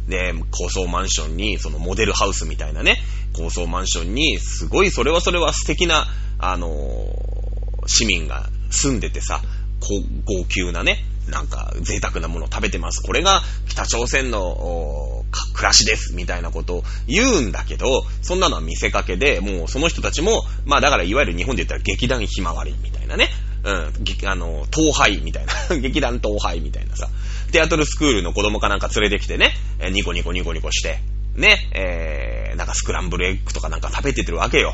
[0.08, 2.98] で、高層マンションに、そのモデルハウスみたいなね、
[3.34, 6.08] 高層マンションに、すごい、それはそれは素敵な、
[6.40, 9.42] あのー、市民が住んでてさ、
[9.80, 13.02] 高級なね、なんか贅沢なものを食べてます。
[13.02, 16.14] これが北朝鮮の暮らしです。
[16.16, 23.30] みたいなことを言うんだけど、そんなのは見せかけで、もうその人たちも、まあだからいわゆる日本で言ったら劇団ひまわりみたいなね。
[23.64, 23.94] うん、
[24.28, 25.54] あの、東廃みたいな。
[25.78, 27.10] 劇団東廃みたいなさ。
[27.52, 29.54] テアトルスクールの子供かなんか連れてきてね、
[29.92, 31.00] ニコニコニコニコして、
[31.36, 34.74] ね、えー、なんかスクランブルエッグとかなんか食べててるわけよ。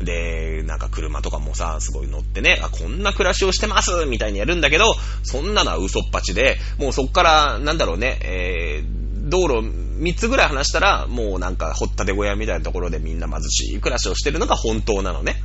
[0.00, 15.36] で、なんか車とかもさ、すごい乗ってね、あ、こんな暮らしをしてますみたいにやるんだけど、そんなのは嘘っぱちで、もうそっから、なんだろうね、えー、道路3つぐらい話したら、もうなんか掘ったて小屋みたいなところでみんな貧しい暮らしをしてるのが本当なのね。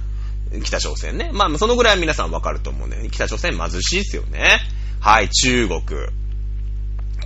[0.64, 1.32] 北朝鮮ね。
[1.34, 4.60] まあ、そのぐらいは皆さんわかると思うんで、北朝鮮貧しいですよね。
[5.00, 5.82] はい、中国。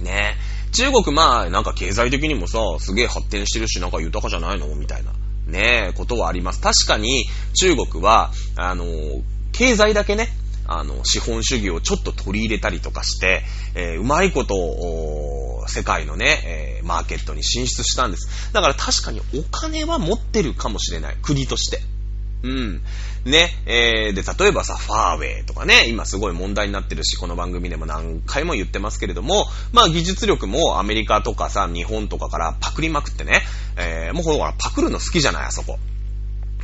[0.01, 0.35] ね。
[0.71, 4.67] 中国まあ、なんか経済的にもさ、すげえ発展してるし、なんか豊かじゃないの？
[4.75, 5.13] みたいな。
[5.47, 6.59] ねことはあります。
[6.59, 8.85] 確かに中国は、あの、
[9.51, 10.29] 経済だけね、
[10.67, 13.43] あの、資本主義をちょっと取り入れたりとかして、
[13.75, 18.51] えー、うまいことを、世界のね、えー、マーケットに進出したんです。
[18.53, 21.17] だから確かにお金は持ってるかもしれない。
[21.21, 21.79] 国として。
[22.45, 22.81] うん。
[23.25, 33.41] ね、えー、で、例えばさ、ファーウェイとかね、今すごい問題になってるし、この番組でも何回も言ってますけれども、まあ技術力もアメリカとかさ、日本とかからパクりまくってね、
[33.77, 35.79] えー、もうほら、パクるの好きじゃない、あそこ。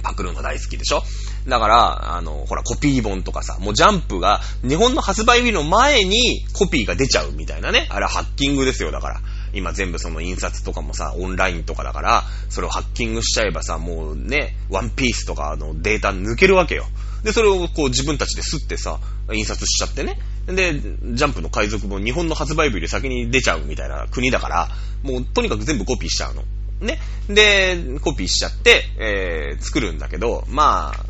[0.04, 1.04] パクるの大好きでしょ
[1.48, 7.88] だから、あの、ほら、コピー本とかさ、もうジャンプが、日本の発売日の前にコピーが出ちゃうみたいなね。
[7.90, 9.22] あれはハッキングですよ、だから。
[9.54, 16.86] 今全部その印刷とかもさ、オンラインとかだから、それをハッキングしちゃえばさ、もうね、ワンピースとかのデータ抜けるわけよ。
[17.24, 19.00] で、それをこう自分たちで吸ってさ、
[19.32, 20.18] 印刷しちゃってね。
[20.48, 24.70] で、ジャンプの海賊も日本の発売日より先に出ちゃうみたいな国だから、
[25.04, 26.44] もうとにかく全部コピーしちゃうの。
[26.82, 27.00] ね。
[27.30, 31.06] で、コピーしちゃって、えー、作るんだけど、まあ、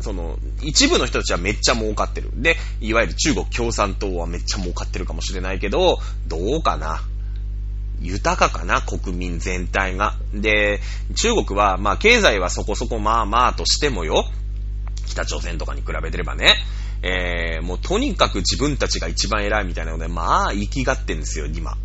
[0.00, 2.30] その、一部の人たちはめっちゃ儲かってる。
[2.34, 7.02] で、いわゆる中国共産党はめっちゃ儲かってるかもしれないけど、どうかな。
[8.00, 10.16] 豊かかな、国民全体が。
[10.32, 10.80] で、
[11.14, 14.24] 中国は、まあ、経済はそこそこまあまあとしてもよ、
[15.06, 16.54] 北朝鮮とかに比べてればね、
[17.02, 21.76] えー、もうとにかく自分たちが一番偉いみたいなので、まあ、生きがってんですよ、今。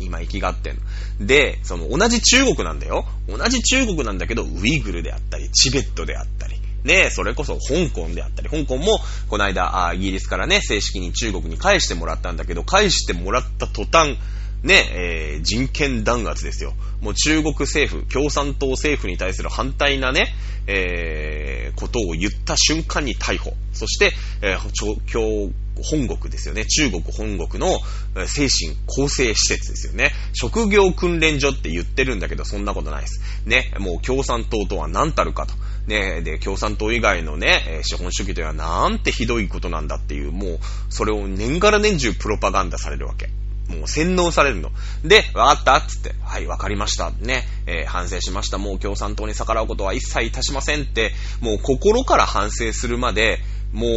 [0.00, 1.26] 今生きがってんの。
[1.26, 3.06] で、その同じ中国なんだよ。
[3.28, 14.16] 同じ中国なんだけど、ウイグルであったり、チベットであったり、ね、それこそ香港であったり、香港もこの間、イギリスからね、正式に中国に返してもらったんだけど、返してもらった途端、
[14.62, 16.74] ね、えー、人権弾圧ですよ。
[17.00, 20.34] もう中国政府、共産党政府に対する反対なね、
[20.66, 23.54] えー、ことを言った瞬間に逮捕。
[23.72, 26.64] そして、えー、今本国ですよね。
[26.64, 27.78] 中国本国の
[28.26, 30.12] 精神構成施設ですよね。
[30.32, 33.20] 職業訓練所って言ってるんだけど、そんなことないです。
[33.44, 35.54] ね、もう共産党とは何たるかと。
[35.86, 43.28] ね、で、共産党以外のね、資本主義とはなんてひどいことなんだっていう、もう、それを年がら年中プロパガンダされるわけ。
[43.68, 44.70] もう洗脳されるの。
[45.04, 47.10] で、わかったつって、はい、わかりました。
[47.10, 48.58] ね、えー、反省しました。
[48.58, 53.40] もう共産党に逆らうことは一切いたしませんって、もう心から反省するまで、
[53.72, 53.90] もう、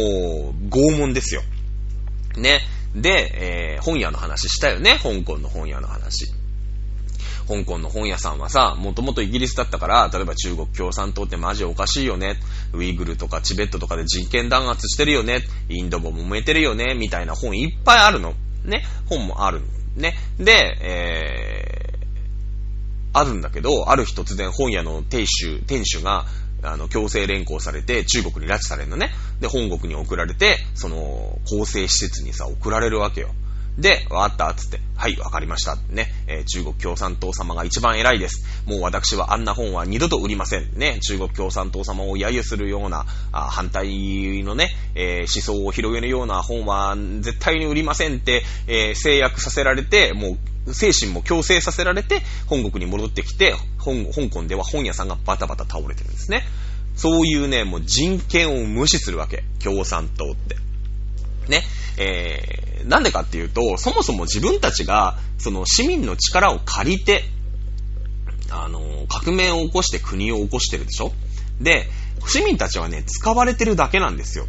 [0.68, 1.42] 拷問ですよ。
[2.36, 2.60] ね。
[2.94, 4.98] で、えー、本屋の話したよね。
[5.02, 6.26] 香港の本屋の話。
[7.46, 12.38] 香港の本屋さんはさ、もともとイギリスだったから、例えば中国共産党ってマジおかしいよね。
[12.72, 15.42] ウイグルとかチベットとかで人権弾圧してるよね。
[15.68, 16.94] インドも揉めてるよね。
[16.94, 18.34] みたいな本いっぱいあるの。
[18.64, 19.62] ね、本もある。
[19.96, 20.14] ね。
[20.38, 26.26] で、えー、あるんだけど、ある日突然本屋の店主、店主が、
[26.62, 29.10] あの、強制連行されて、中国に拉致されるのね。
[29.40, 33.34] で、本国に送られて、その、構成施設にさ、送られるわけよ。
[33.78, 35.76] で、わかったつって、はい、わかりました。
[35.88, 38.44] ね、えー、中国共産党様が一番偉いです。
[38.66, 40.70] もう私はあんな本は二度と売りません。
[40.76, 56.44] ね、中国共産党様を揶揄するような、あ反対のね、えー、思想を広げるような本は絶対に売りませんって、えー、制約させられて、もう、精神も強制させられて、本国に戻ってきて、香港では本屋さんがバタバタ倒れてるんですね。
[56.96, 59.44] そういうね、もう人権を無視するわけ。
[59.58, 60.56] 共産党って。
[61.50, 61.64] ね。
[61.98, 67.24] えー、なんでかっていうと、そもそも自分たちが、その市民の力を借りて、
[68.50, 71.12] あの、革命を起こして国を起こしてるでしょ？
[71.60, 71.88] で、
[72.26, 74.46] 市民たちはね、使われてるだけなんですよ。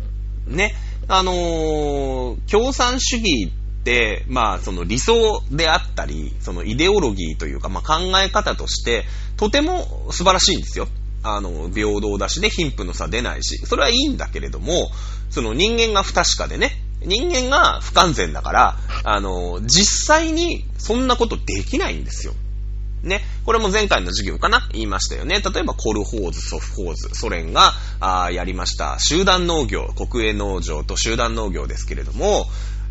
[0.47, 0.73] ね。
[1.07, 9.03] あのー、共産主義って、まあ、その理想であったり、そのイデオロギーというか、まあ、考え方として、
[9.37, 10.87] とても素晴らしいんですよ。
[11.23, 14.89] あの、平等だしね、貧富の差出ないし、それはいいんだけれども、
[15.29, 16.71] その人間が不確かでね、
[17.03, 22.33] 人間が不完全だから、あの、実際にそんなことできないんですよ。
[23.03, 23.21] ね。
[23.45, 24.69] これも前回の授業かな？
[24.73, 25.41] 言いましたよね。
[25.41, 28.97] 例えばコルホーズ、ソフホーズ、ソ連があやりました。
[28.99, 32.45] 集団農業、国営農場と集団農業ですけれども、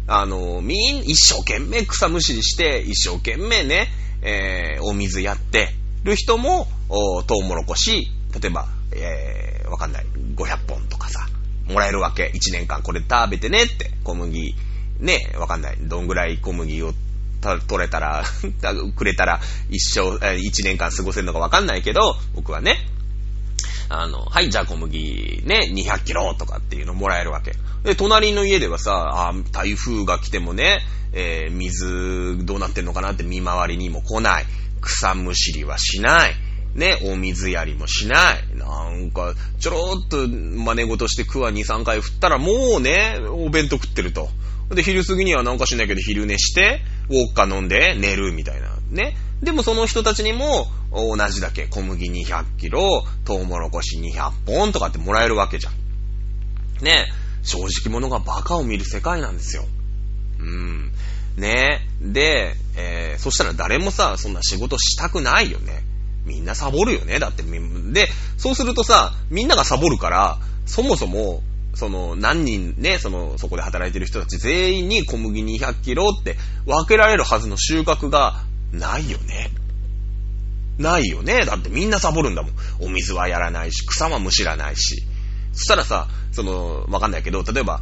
[0.08, 3.88] あの、みん、一生懸命草むしりして、一生懸命ね、
[4.22, 11.28] えー、お水やってる人も、おトウモロコシ、例えば、えー、わかんない、500本とかさ、
[11.70, 12.30] もらえるわけ。
[12.34, 14.54] 1年間これ食べてねって、小麦、
[14.98, 15.76] ね、わかんない。
[15.80, 16.92] どんぐらい小麦を
[17.40, 18.24] 取れたら
[18.96, 22.86] くれたら一生、一年間過ごせるのかわかんないけど、僕はね、
[23.88, 27.54] あの、はい、じゃあ小麦ね、200キロとかっていうのもらえるわけ。
[27.82, 30.80] で、隣の家ではさ、あ台風が来てもね、
[31.12, 34.46] えー、水どうなってんのかなって見回りにも来ない。
[34.80, 36.34] 草むしりはしない。
[36.74, 38.56] ね、お水やりもしない。
[38.56, 44.28] なんか、ちょろっと真似事してクワ2、3回振ったらもうね、お弁当食ってると。
[44.70, 48.68] で、昼過ぎにはなんかしないけど昼寝して、ウォッカ飲んで寝るみたいな。
[48.90, 49.16] ね。
[49.42, 56.84] でもその人たちにも同じだけ小麦200キロ、トウモロコシ200本とかってもらえるわけじゃん。
[56.84, 57.06] ね。
[57.42, 59.64] 正直者がバカを見る世界なんですよ。
[60.38, 60.92] うん。
[61.36, 61.80] ね。
[62.00, 65.82] で、えー、そしたら誰もさ、そんな仕事したくないよね。
[66.24, 67.18] みんなサボるよね。
[67.18, 71.42] だって、で、そうするとさ、みんながサボるから、そもそも、
[71.74, 79.50] その、何人ね、その、そこで働いてる人たち全員に小麦200キロって分けられるはずの収穫がないよね。
[80.78, 81.44] ないよね。
[81.44, 82.52] だってみんなサボるんだもん。
[82.80, 85.02] お水はやらないし、草はむしらないし。
[85.52, 87.80] そしたらさ、その、わかんないけど、例えば、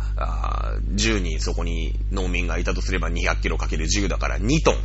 [0.95, 4.77] 10人そこに農民がいたとすれば200キロかける10だから2トン。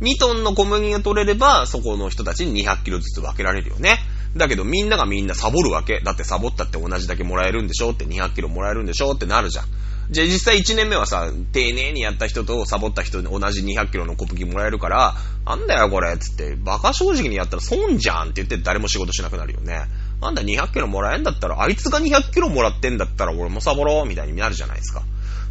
[0.00, 3.98] 2トンの小麦が取れれば、そこの人たちに200キロずつ分けられるよね。
[4.36, 6.00] だけどみんながみんなサボるわけ。
[6.00, 9.66] だってサボったって同じだけもらえるんでしょって200キロもらえるんでしょってなるじゃん。
[10.10, 19.86] じゃあ実際1年目はさ、丁寧にやった人とサボった人に同じ200キロの小麦もらえるから、なんだよこれつって、バカ正直にやったら損じゃんって言って誰も仕事しなくなるよね。
[20.20, 25.02] なんだ200キロもらえんだったら、あいつが200キロもらってんだったら俺もサボろうみたいになるじゃないですか。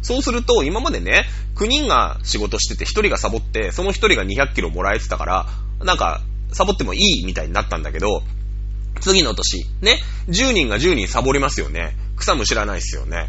[0.06, 1.24] そうすると、今までね、
[1.56, 5.46] 9人が仕事してて1人がサボって、その1人が200キロもらえてたから、
[5.84, 8.22] なんか、サボってもいいみたいになったんだけど、
[9.00, 11.96] 次の年、ね、10人が10人サボりますよね。
[12.16, 13.28] 草も知らないっすよね。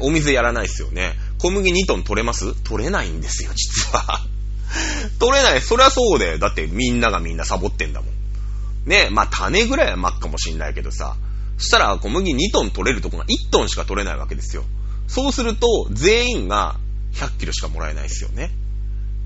[0.00, 1.14] お水やらないっすよね。
[1.38, 2.54] 小麦2トン取れます？
[2.62, 4.20] 取れないんですよ、実は。
[5.18, 5.62] 取れない。
[5.62, 6.38] そりゃそうだよ。
[6.38, 8.88] だってみんながみんなサボってんだもん。
[8.88, 11.16] ね、まあ種ぐらいは巻くかもしんないけどさ。
[11.56, 14.64] そしたら小麦2トン取れるとこが1トンしか取れないわけですよ。
[15.08, 16.76] そうすると全員が
[17.14, 18.50] 100キロしかもらえないですよね。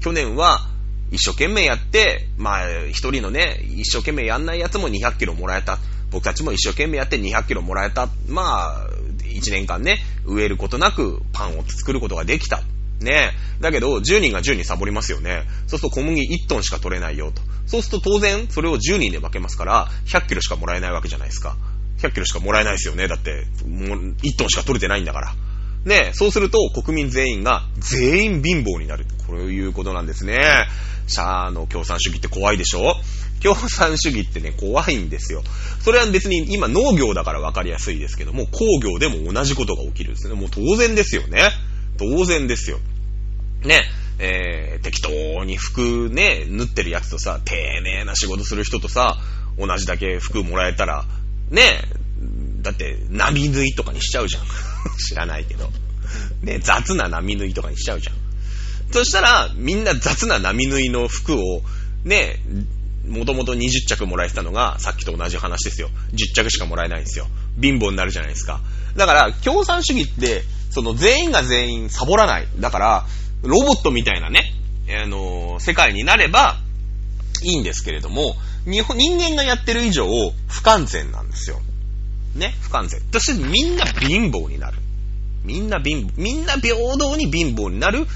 [0.00, 0.66] 去年は
[1.10, 5.78] 一生懸命やって、まあ、一人のね、一生懸命やんないやつも200キロもらえた。
[6.10, 8.08] 僕たちも一生懸命やって200キロもらえた。
[8.28, 8.88] まあ、
[9.24, 12.62] 1年間ね、植えることなくパンを作ることができた。
[13.00, 15.44] ねだけど、10人が10人サボりますよね。
[15.66, 17.42] そうすると小麦1トンしか取れないよと。
[17.66, 21.56] そうすると当然、それを10人で分けますから、100キロしかもらえないわけじゃないですか。
[21.98, 23.08] 100キロしかもらえないですよね。
[23.08, 25.34] だって、もう1トンしか取れてないんだから。
[25.84, 29.06] ねそうすると国民全員が全員貧乏になる。
[29.26, 30.40] こういうことなんですね。
[31.06, 32.94] シャーの共産主義って怖いでしょ？
[33.42, 35.42] 共産主義ってね、怖いんですよ。
[35.80, 40.34] それは別に今農業だから分かりやすいですけども、工業でも同じことが起きるんですね。
[40.34, 41.50] もう当然ですよね。
[41.98, 42.78] 当然ですよ。
[43.64, 43.82] ね、
[44.20, 49.18] えー、適当に服ね、縫ってるやつとさ、丁寧な仕事する人とさ、
[49.58, 51.04] 同じだけ服もらえたら、
[51.50, 51.62] ね、
[52.60, 54.44] だって、波縫いとかにしちゃうじゃん。
[55.08, 55.70] 知らないけど。
[56.42, 58.14] ね、雑な波縫いとかにしちゃうじゃん。
[58.92, 61.62] そしたら、みんな雑な波縫いの服を、
[62.04, 62.40] ね、
[63.08, 65.90] もともと20着もらえてたのが、さっきと同じ話ですよ。
[66.12, 67.26] 10着しかもらえないんですよ。
[67.60, 68.60] 貧乏になるじゃないですか。
[68.96, 72.46] だから、共産主義って、その全員が全員サボらない。
[72.58, 73.06] だから、
[73.42, 74.52] ロボットみたいなね、
[75.02, 76.58] あのー、世界になれば
[77.42, 78.84] いいんですけれども、人
[79.18, 80.06] 間がやってる以上、
[80.48, 81.60] 不完全なんですよ。
[82.34, 83.00] ね、不完全。
[83.12, 84.78] そしてみんな貧乏になる。
[85.44, 88.08] みんな貧乏、みんな平等に貧乏になる思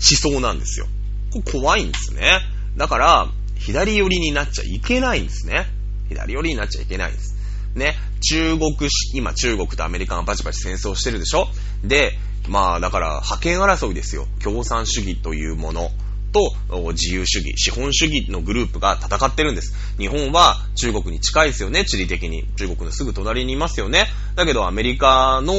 [0.00, 0.86] 想なんですよ。
[1.32, 2.40] これ怖いんですね。
[2.76, 5.66] だから、左寄りになっちゃいけないんですね。
[6.08, 7.36] 左寄りになっちゃいけないんです。
[7.74, 8.76] ね、中国、
[9.14, 11.48] 今中国とアメリカがバチバチ戦争してるでしょ？
[11.84, 12.18] で、
[12.48, 14.26] まあだから覇権争いですよ。
[14.42, 15.90] 共産主義というもの
[16.32, 16.54] と
[16.92, 19.74] 自由主義、資本主義のグループが戦ってるんです。
[19.98, 22.44] 日本は中国に近いですよね、地理的に。
[22.56, 24.06] 中国のすぐ隣にいますよね。
[24.34, 25.54] だけどアメリカの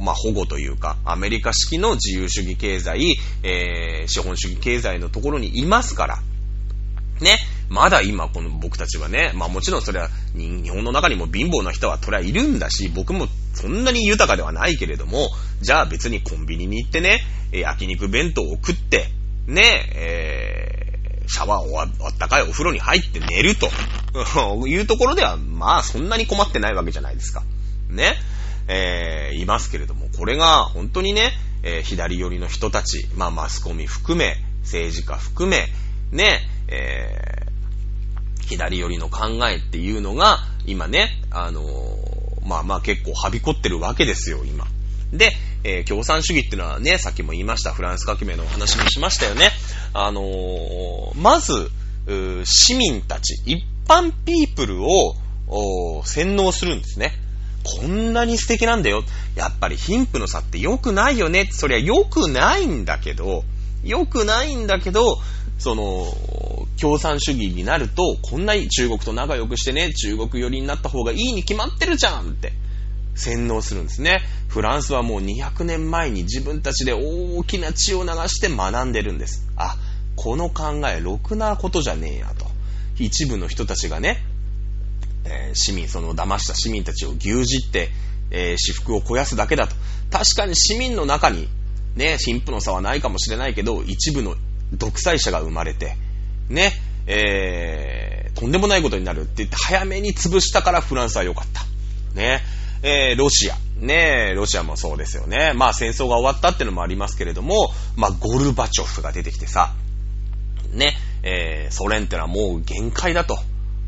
[0.00, 6.18] まあ、保護というか、アメリカ式の自由主義経済、えー、資本主義経済のところにいますから、
[7.20, 7.38] ね。
[7.68, 15.30] まだ今この僕たちはね、まあもちろんそれは日本の中にも貧乏な人はそれはいるんだし、僕もそんなに豊かではないけれども、
[15.62, 17.20] じゃあ別にコンビニに行ってね、
[17.52, 19.08] 焼肉弁当を食って、
[19.46, 19.62] ね、
[19.94, 23.68] えー、シャワーをあったかいお風呂に入って寝ると
[24.68, 27.42] いうところでは、まあそんなに困ってないわけじゃないですか。
[27.88, 28.16] ね。
[28.68, 31.32] えー、いますけれども、これが本当にね、
[31.62, 35.68] えー、左寄りの人たち、まあマスコミ含め、政治家含め、
[36.10, 44.66] ね、えー、左寄りの考えっていうのが、今ね、あのー、まあまあ結構はびこってるわけですよ、今。
[45.12, 45.32] で、
[45.64, 49.50] えー、共産主義っていうのはね、さっきも言いました、フランス革命のお話もしましたよね。
[49.92, 51.70] あのー、まず、
[52.44, 55.14] 市民たち、一般ピープルを
[56.04, 57.12] 洗脳するんですね。
[57.64, 59.04] こんなに素敵なんだよ。
[59.36, 61.48] やっぱり貧富の差って良くないよね。
[61.52, 63.44] そりゃ良くないんだけど、
[63.84, 65.18] 良くないんだけど、
[65.58, 66.12] その、
[66.80, 72.52] 共産主義になると、こんなに中国と仲良くしてね、中国寄りになった方がいいに決まってるじゃんって、
[73.14, 74.22] 洗脳するんですね。
[74.48, 79.46] フランスはもう200年前に自分たちで大きな血を流して学んでるんです。
[79.56, 79.76] あ、
[80.16, 82.46] この考え、ろくなことじゃねえやと。
[82.98, 84.22] 一部の人たちがね、
[85.24, 87.90] えー、市民、その騙した市民たちを牛耳って、
[88.30, 89.74] えー、私服を肥やすだけだと。
[90.10, 91.48] 確かに市民の中に、
[91.96, 94.36] ね、貧富の差はないかもしれないけど、一部の
[94.72, 95.96] 独裁者が生まれて、
[96.48, 96.72] ね、
[97.06, 101.62] えー、とんでもないことになるって言って早めに潰したからフランスは良かった。
[102.14, 102.42] ね、
[102.82, 103.56] えー、ロシア。
[103.76, 105.52] ねロシアもそうですよね。
[105.54, 109.72] まあ戦争が終わったってのもありますけれども、まあゴルバチョフが出てきてさ、
[110.72, 113.36] ね、えー、ソ連ってのはもう限界だと。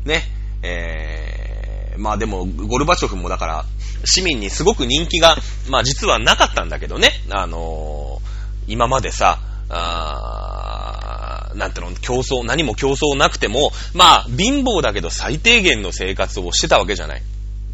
[0.05, 0.23] ね、
[0.63, 3.65] えー、まあでも、ゴルバチョフもだから、
[4.05, 5.35] 市民にすごく人気が、
[5.69, 9.39] まあ実はなかったんだけどね、あのー、今までさ、
[9.69, 17.21] あなんていうの、競争、何も競争なくても、まあ、貧乏だけど最低限の生活をしてたわけじゃない。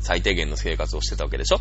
[0.01, 1.59] 最低限の生活をしてたわけでしょ？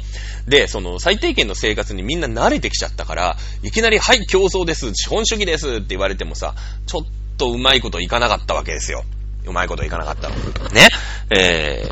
[0.48, 6.54] で、その最低限の生活にみんな慣れてきちゃったから、いきなり、はい、競争です、資本主義ですって言われてもさ、
[6.86, 7.02] ちょっ
[7.38, 9.04] とうまいこといかなかったわけですよ。
[9.46, 10.34] うまいこといかなかったの。
[10.70, 10.88] ね？
[11.30, 11.88] え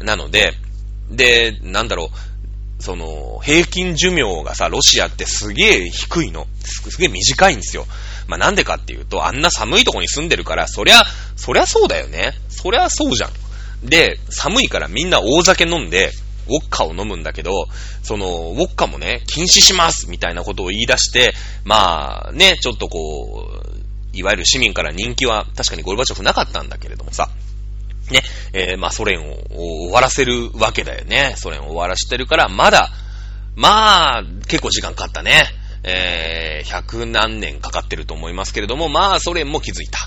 [0.00, 0.52] ー、なので、
[1.10, 6.46] で、なんだろう、その、平均寿命がさ、ロシアってすげえ低いの。
[6.62, 7.86] すげえ短いんですよ。
[8.28, 11.02] まあ、なんでかっていうと、あんな寒いとこに住んでるから、そりゃ、
[11.34, 12.34] そりゃそうだよね。
[12.48, 13.30] そりゃそうじゃん。
[13.82, 16.12] で、寒いからみんな大酒飲んで、
[16.48, 17.68] ウォッカを飲むんだけど、
[18.02, 27.28] その、ウォッカもね、禁止しますみたいなことを言い出して、まあ、ね、ちょっとこう、いわゆる市民から人気は確かにゴルバチョフなかったんだけれどもさ、
[28.10, 28.22] ね、
[28.54, 31.34] えー、まあソ連を終わらせるわけだよね。
[31.36, 32.90] ソ連を終わらせてるから、まだ、
[33.54, 35.44] まあ、結構時間かかったね。
[35.82, 39.98] えー、百何年かかってると思いますけれども、まあソ連も気づいた。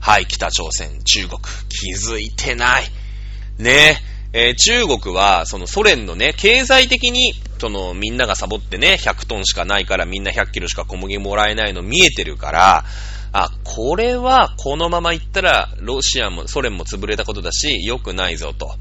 [0.00, 2.84] はい、北朝鮮、中国、気づいてない。
[3.58, 3.98] ね
[4.32, 12.84] えー、中国は、そのソ連のね、経済的に、そのみんながサボってね、100トンしかないからみんな100キロしか小麦もらえないの見えてるから、
[13.32, 18.74] あ、これはこのまま行ったらロシアもソ連も潰れたことだし、良くないぞと。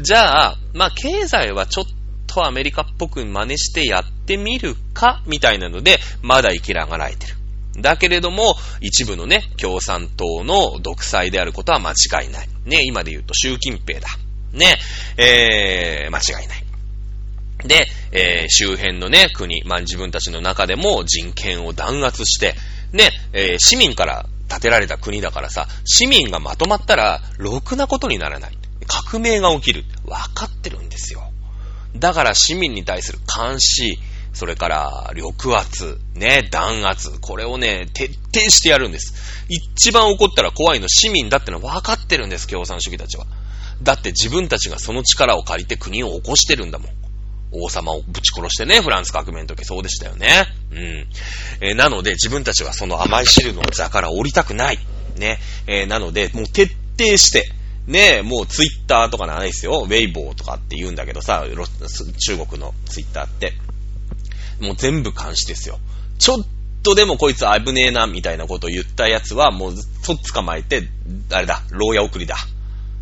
[0.00, 1.84] じゃあ、まあ経済はちょっ
[2.26, 7.37] とアメリカっぽく真似してやってみるかみたいなので、まだ生きらがられてる。
[7.80, 12.48] だけれども、一部のね、共産党の独裁であることは間違いない。
[12.64, 14.08] ね、今で言うと習近平だ。
[14.52, 14.78] ね、
[15.16, 16.64] えー、間違いない。
[17.64, 22.54] で、えー、周辺のね、国、まあ自分たちの中でも人権を弾圧して、
[22.92, 28.58] ね、えー、市民から建てられた国だからさ、市民がまとまったら、ろくなことにならない。
[28.86, 29.84] 革命が起きる。
[30.06, 31.30] わかってるんですよ。
[31.96, 33.98] だから市民に対する監視、
[34.38, 39.44] それから抑圧、ね、弾圧、これをね、徹底してやるんです。
[39.48, 43.26] 一番怒ったら怖いの市民だってのは分かってるんです、共産主義たちは。
[43.82, 46.90] だって自分たちがその力を借りて国を起こしてるんだもん。
[47.50, 50.46] 王様をぶち殺してね、フランス革命の時そうでしたよね。
[50.70, 51.08] うん。
[51.60, 54.78] えー、なので、自分たちはその甘い汁の座から降りたくない。
[55.16, 55.40] ね。
[55.66, 57.50] えー、なので、もう徹底して、
[57.88, 59.84] ねもうツイッターとかないですよ。
[59.86, 63.54] ウェイボーとかって言うんだけどさ、中国のツイッターって。
[64.60, 65.78] もう全部監視ですよ。
[66.18, 66.46] ちょっ
[66.82, 70.88] とでもこいつ危ねえな、みたいなことを言ったやつは、もう、そっ捕まえて、
[71.32, 72.36] あれだ、牢屋送りだ。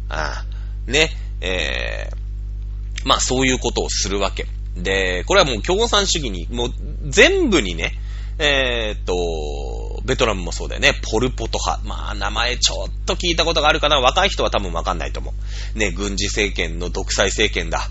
[0.09, 0.90] ああ。
[0.90, 1.11] ね。
[1.40, 4.46] えー、まあそういうことをするわけ。
[4.76, 6.70] で、これはもう共産主義に、もう
[7.09, 7.92] 全部にね、
[8.38, 10.92] えー、っと、ベトナムもそうだよね。
[11.11, 11.88] ポルポト派。
[11.88, 13.98] まあ、名前ちょっと聞いたことがあるかな。
[13.98, 15.32] 若い人は多分わかんないと思
[15.74, 15.78] う。
[15.78, 17.88] ね、軍事政権の独裁政権だ。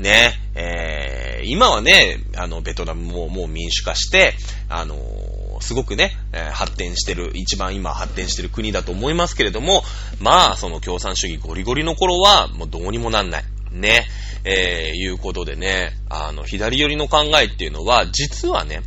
[0.00, 4.34] ね、えー、今はね、あの、ベトナムももう民主化して、
[4.68, 9.82] あのー、すごくね、えー、発展してる、一番今発展してる国だと思いますけれども、
[10.18, 13.44] まあ、その共産主義ゴリゴリの頃は、もうどうにもなんない。
[13.72, 14.06] ね、
[14.44, 18.82] えー、いうことでね、あの、左寄りの考えっていうのは、実はね、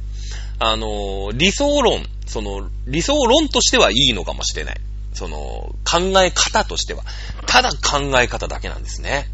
[0.59, 4.75] あの、理想論、その、理想論としてはいいのかもしれない。
[5.13, 7.03] その、考え方としては。
[7.45, 9.29] ただ考え方だけなんですね。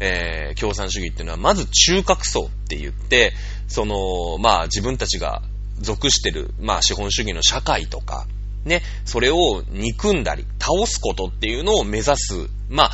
[0.00, 3.32] えー、共産主義っていうのは、まず中核層って言って、
[3.68, 5.42] その、まあ自分たちが
[5.80, 8.26] 属してる、まあ資本主義の社会とか、
[8.64, 12.90] ね、それを憎んだり、倒すことっていうのを目指す、まあ、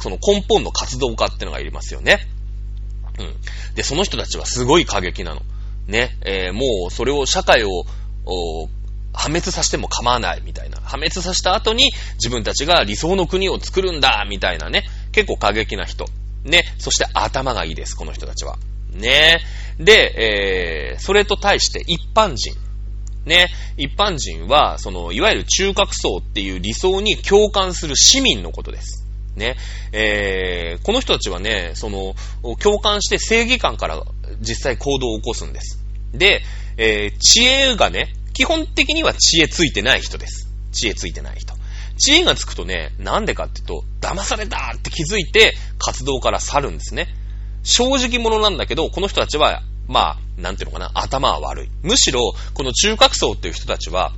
[0.00, 2.26] その根本の活動家っていうのがいりますよね。
[3.18, 3.34] うん。
[3.74, 5.42] で、その人たちはすごい過激なの。
[5.86, 7.84] ね、えー、もうそれを社会を、
[9.16, 10.78] 破滅させても構わないみたいな。
[10.80, 14.84] 破滅させた後に自分たちが理想の国を作るんだみたいなね。
[15.12, 16.06] 結構過激な人。
[16.44, 16.62] ね。
[16.78, 18.58] そして頭がいいです、この人たちは。
[18.92, 19.40] ね。
[19.78, 22.54] で、えー、それと対して一般人。
[23.24, 23.48] ね。
[23.76, 29.06] 一般人は、その、いわゆる中核層っていう理想に共感する市民のことです。
[29.36, 29.56] ね。
[29.92, 32.14] えー、この人たちはね、その、
[32.58, 34.02] 共感して正義感から
[34.40, 35.80] 実際行動を起こすんです。
[36.12, 36.42] で、
[36.76, 40.48] えー、知恵がね、基本的には知恵ついてない人です。
[40.72, 41.53] 知恵ついてない人。
[41.96, 47.08] 知恵がつくとね、なんでかっていうと、騙されたって気づいて活動から去るんですね。
[47.62, 51.70] 正直者なんだけど、この人たちは、まあ、なんていうのかな、頭は悪い。
[51.82, 54.12] むしろ、この中核層っていう人たちは、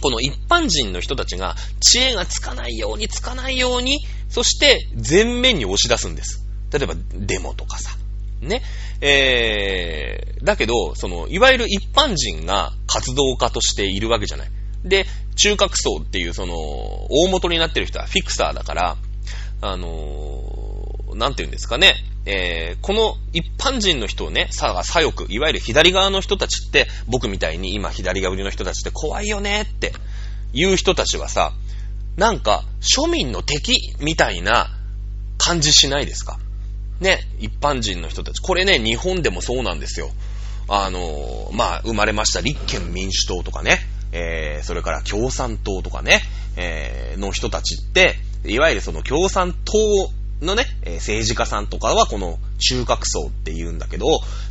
[0.00, 6.44] この一般人の人たちが知恵がつかないようにつかないように、そして前面に押し出すんです。
[6.72, 7.96] 例えばデモとかさ。
[8.40, 8.62] ね。
[9.00, 14.50] えー、だけど、その、いわゆる一般人が活動家としているわけじゃない。
[14.84, 15.06] で、
[15.36, 18.96] 中核層っていうその、大元になってる人はフィクサーだから、
[19.60, 21.94] あのー、なんて言うんですかね。
[22.24, 29.92] えー、この一般人の人をね、さ、左翼、いわゆる左側の人たちって、僕みたいに今左側の人たちって怖いよねって
[30.52, 31.52] いう人たちはさ、
[32.16, 34.68] なんか庶民の敵みたいな
[35.38, 36.38] 感じしないですか
[37.00, 38.40] ね、一般人の人たち。
[38.40, 40.10] これね、日本でもそうなんですよ。
[40.68, 43.80] あのまあ、生まれました立憲民主党とかね、
[44.12, 46.22] えー、それから共産党とかね、
[46.56, 50.10] えー、の人たちって、いわゆるその共産党
[50.44, 54.06] のね、政治家さんとかはこの中核層って言うんだけど、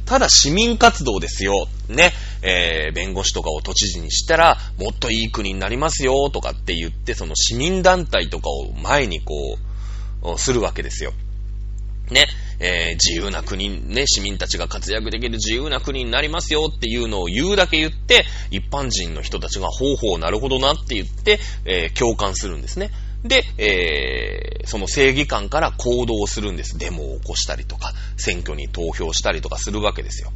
[0.06, 1.68] ただ市民活動ですよ。
[1.90, 9.58] ね、えー、弁護士とかを都知事にしたら、もっといい国になりますよ、とかって言って、その市民団体とかを前にこ
[10.24, 11.14] う、するわけですよ。
[12.10, 12.28] ね、
[12.62, 22.92] えー、自由な国、ね、市民たちが活躍できる自由な国になりますよっていうのを言うだけ言って、一般人の人たちがほうほうなるほどなって言って、えー、共感するんですね。
[23.24, 26.78] で、えー、その正義感から行動するんです。
[26.78, 30.32] デモを起こしたりとか、選挙に投票したりとかするわけですよ。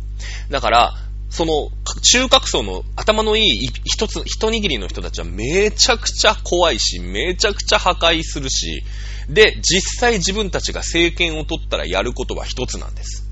[0.49, 0.95] だから、
[1.29, 1.69] その、
[2.01, 8.83] 中核層の頭のいい一つ、一握りの人たちはめちゃくちゃ怖いし、めちゃくちゃ破壊するし、
[9.29, 13.27] で、実際自分たちが政権を取ったらやることは一つなんです。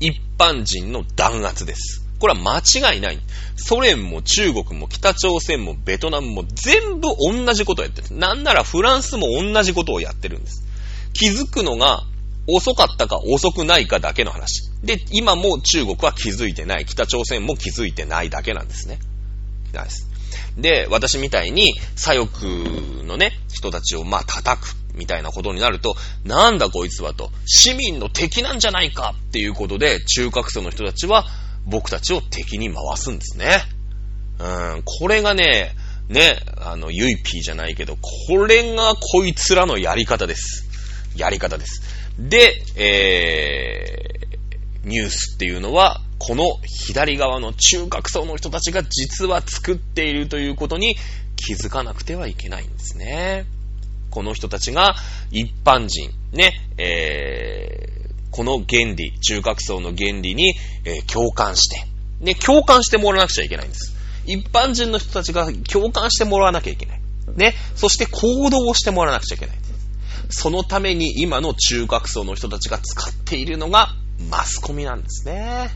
[0.00, 2.04] 一般人の弾圧です。
[2.18, 3.18] これは間違いない。
[3.56, 8.16] ソ連も中国も北朝鮮もベトナムも全部同じことをやってる。
[8.16, 10.64] なんならフランスも同じことをやってるんです。
[11.12, 12.04] 気づくのが
[12.46, 14.70] 遅かったか遅くないかだけの話。
[14.82, 16.84] で、今も中国は気づいてない。
[16.84, 18.98] 北朝鮮も気づいてないだけなんですね。
[19.72, 20.08] ないです。
[20.56, 22.46] で、私みたいに左翼
[23.04, 31.26] のね、人たちをまあ叩くみたいなことになると、なんだこいつはと、市民の敵なんじゃないかっていうことで、中核層の人たちは
[31.66, 33.62] 僕たちを敵に回すんですね。
[34.38, 35.74] うん、これがね、
[36.08, 40.68] ね、あの、ユイピーじゃないけど、これがこいつらのやり方です。
[41.16, 41.82] やり方です。
[42.18, 50.96] で、えー、ニュースっていうのは、この左側の中核層の人たちが実は作っているということに
[51.36, 53.46] 気づかなくてはいけないんですね。
[54.10, 54.94] この人たちが
[55.32, 60.54] 一般人、ね、えー、この原理、中核層の原理に、
[60.84, 61.84] えー、共感して、
[62.20, 63.94] ね、共感してもらわなくちゃいけないんです。
[64.26, 67.00] 一般人の人たちが共感してもらわなきゃいけない。
[67.36, 69.56] ね、そして行動をしてもらわなくちゃいけない。
[70.30, 73.88] そのために今の中核層の人たちが使っているのが
[74.30, 75.70] マスコミなんですね。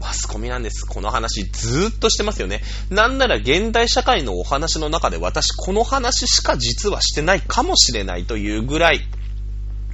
[0.00, 0.86] マスコミなんです。
[0.86, 2.62] この話ずーっとしてますよね。
[2.88, 9.00] なんなら現代社会のお話の中で私この話しか実はしてないかもしれないというぐらい、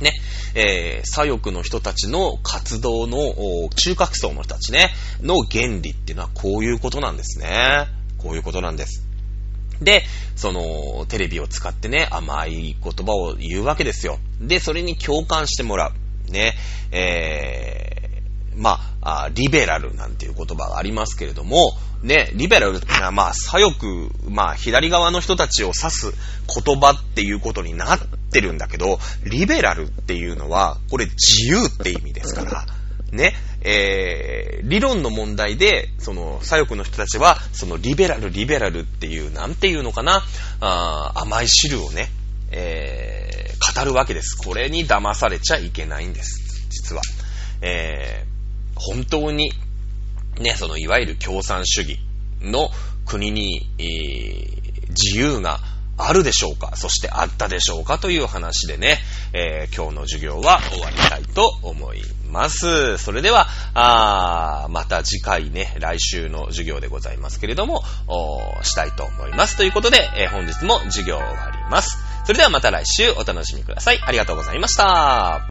[0.01, 0.13] ね、
[0.55, 4.91] えー、左翼の人たちの活動の中核層の人たちね、
[5.23, 7.87] の原理っていうのはこういうことなんですね。
[8.19, 9.04] こういうことなんです。
[9.81, 10.05] で、
[10.37, 14.19] その、テレビを使ってね、甘い言葉を言うわけですよ。
[14.41, 16.31] で、それに共感してもらう。
[16.31, 16.55] ね、
[16.91, 21.73] えー、まあ、リベラルなんていう言葉がありますけれども、
[22.03, 23.87] ね、リベラルってのは、まあ、左翼、
[24.29, 26.13] まあ、左側の人たちを指す
[26.65, 27.99] 言葉っていうことになっ
[28.31, 32.67] てるんだけど、リベラルっていうのは、これ自由って意味ですから、
[33.15, 40.25] ね、えー、理論の問題で、その、左翼の人たちは、その、リベラル、リベラルっていう、なんていうのかな、
[40.61, 42.11] あ甘い汁をね、
[42.51, 44.37] えー、語るわけです。
[44.37, 47.03] これに騙されちゃいけないんです、実は。
[47.63, 49.53] えー、本当に、
[50.39, 51.99] ね、その、いわゆる共産主義
[52.43, 52.71] の
[53.07, 55.61] 国に、えー、自由が
[55.97, 58.99] あるでしょうかそしてあったでしょうかという話でね、
[59.33, 62.14] えー、今日の授業は終わりたいと思います。
[62.99, 67.83] それでは、あまた次回ね、来週の授業でございますけれども、
[68.63, 69.57] したいと思います。
[69.57, 71.99] ということで、えー、本日も授業終わります。
[72.25, 74.01] それではまた来週お楽しみください。
[74.03, 75.43] ありがとうございました。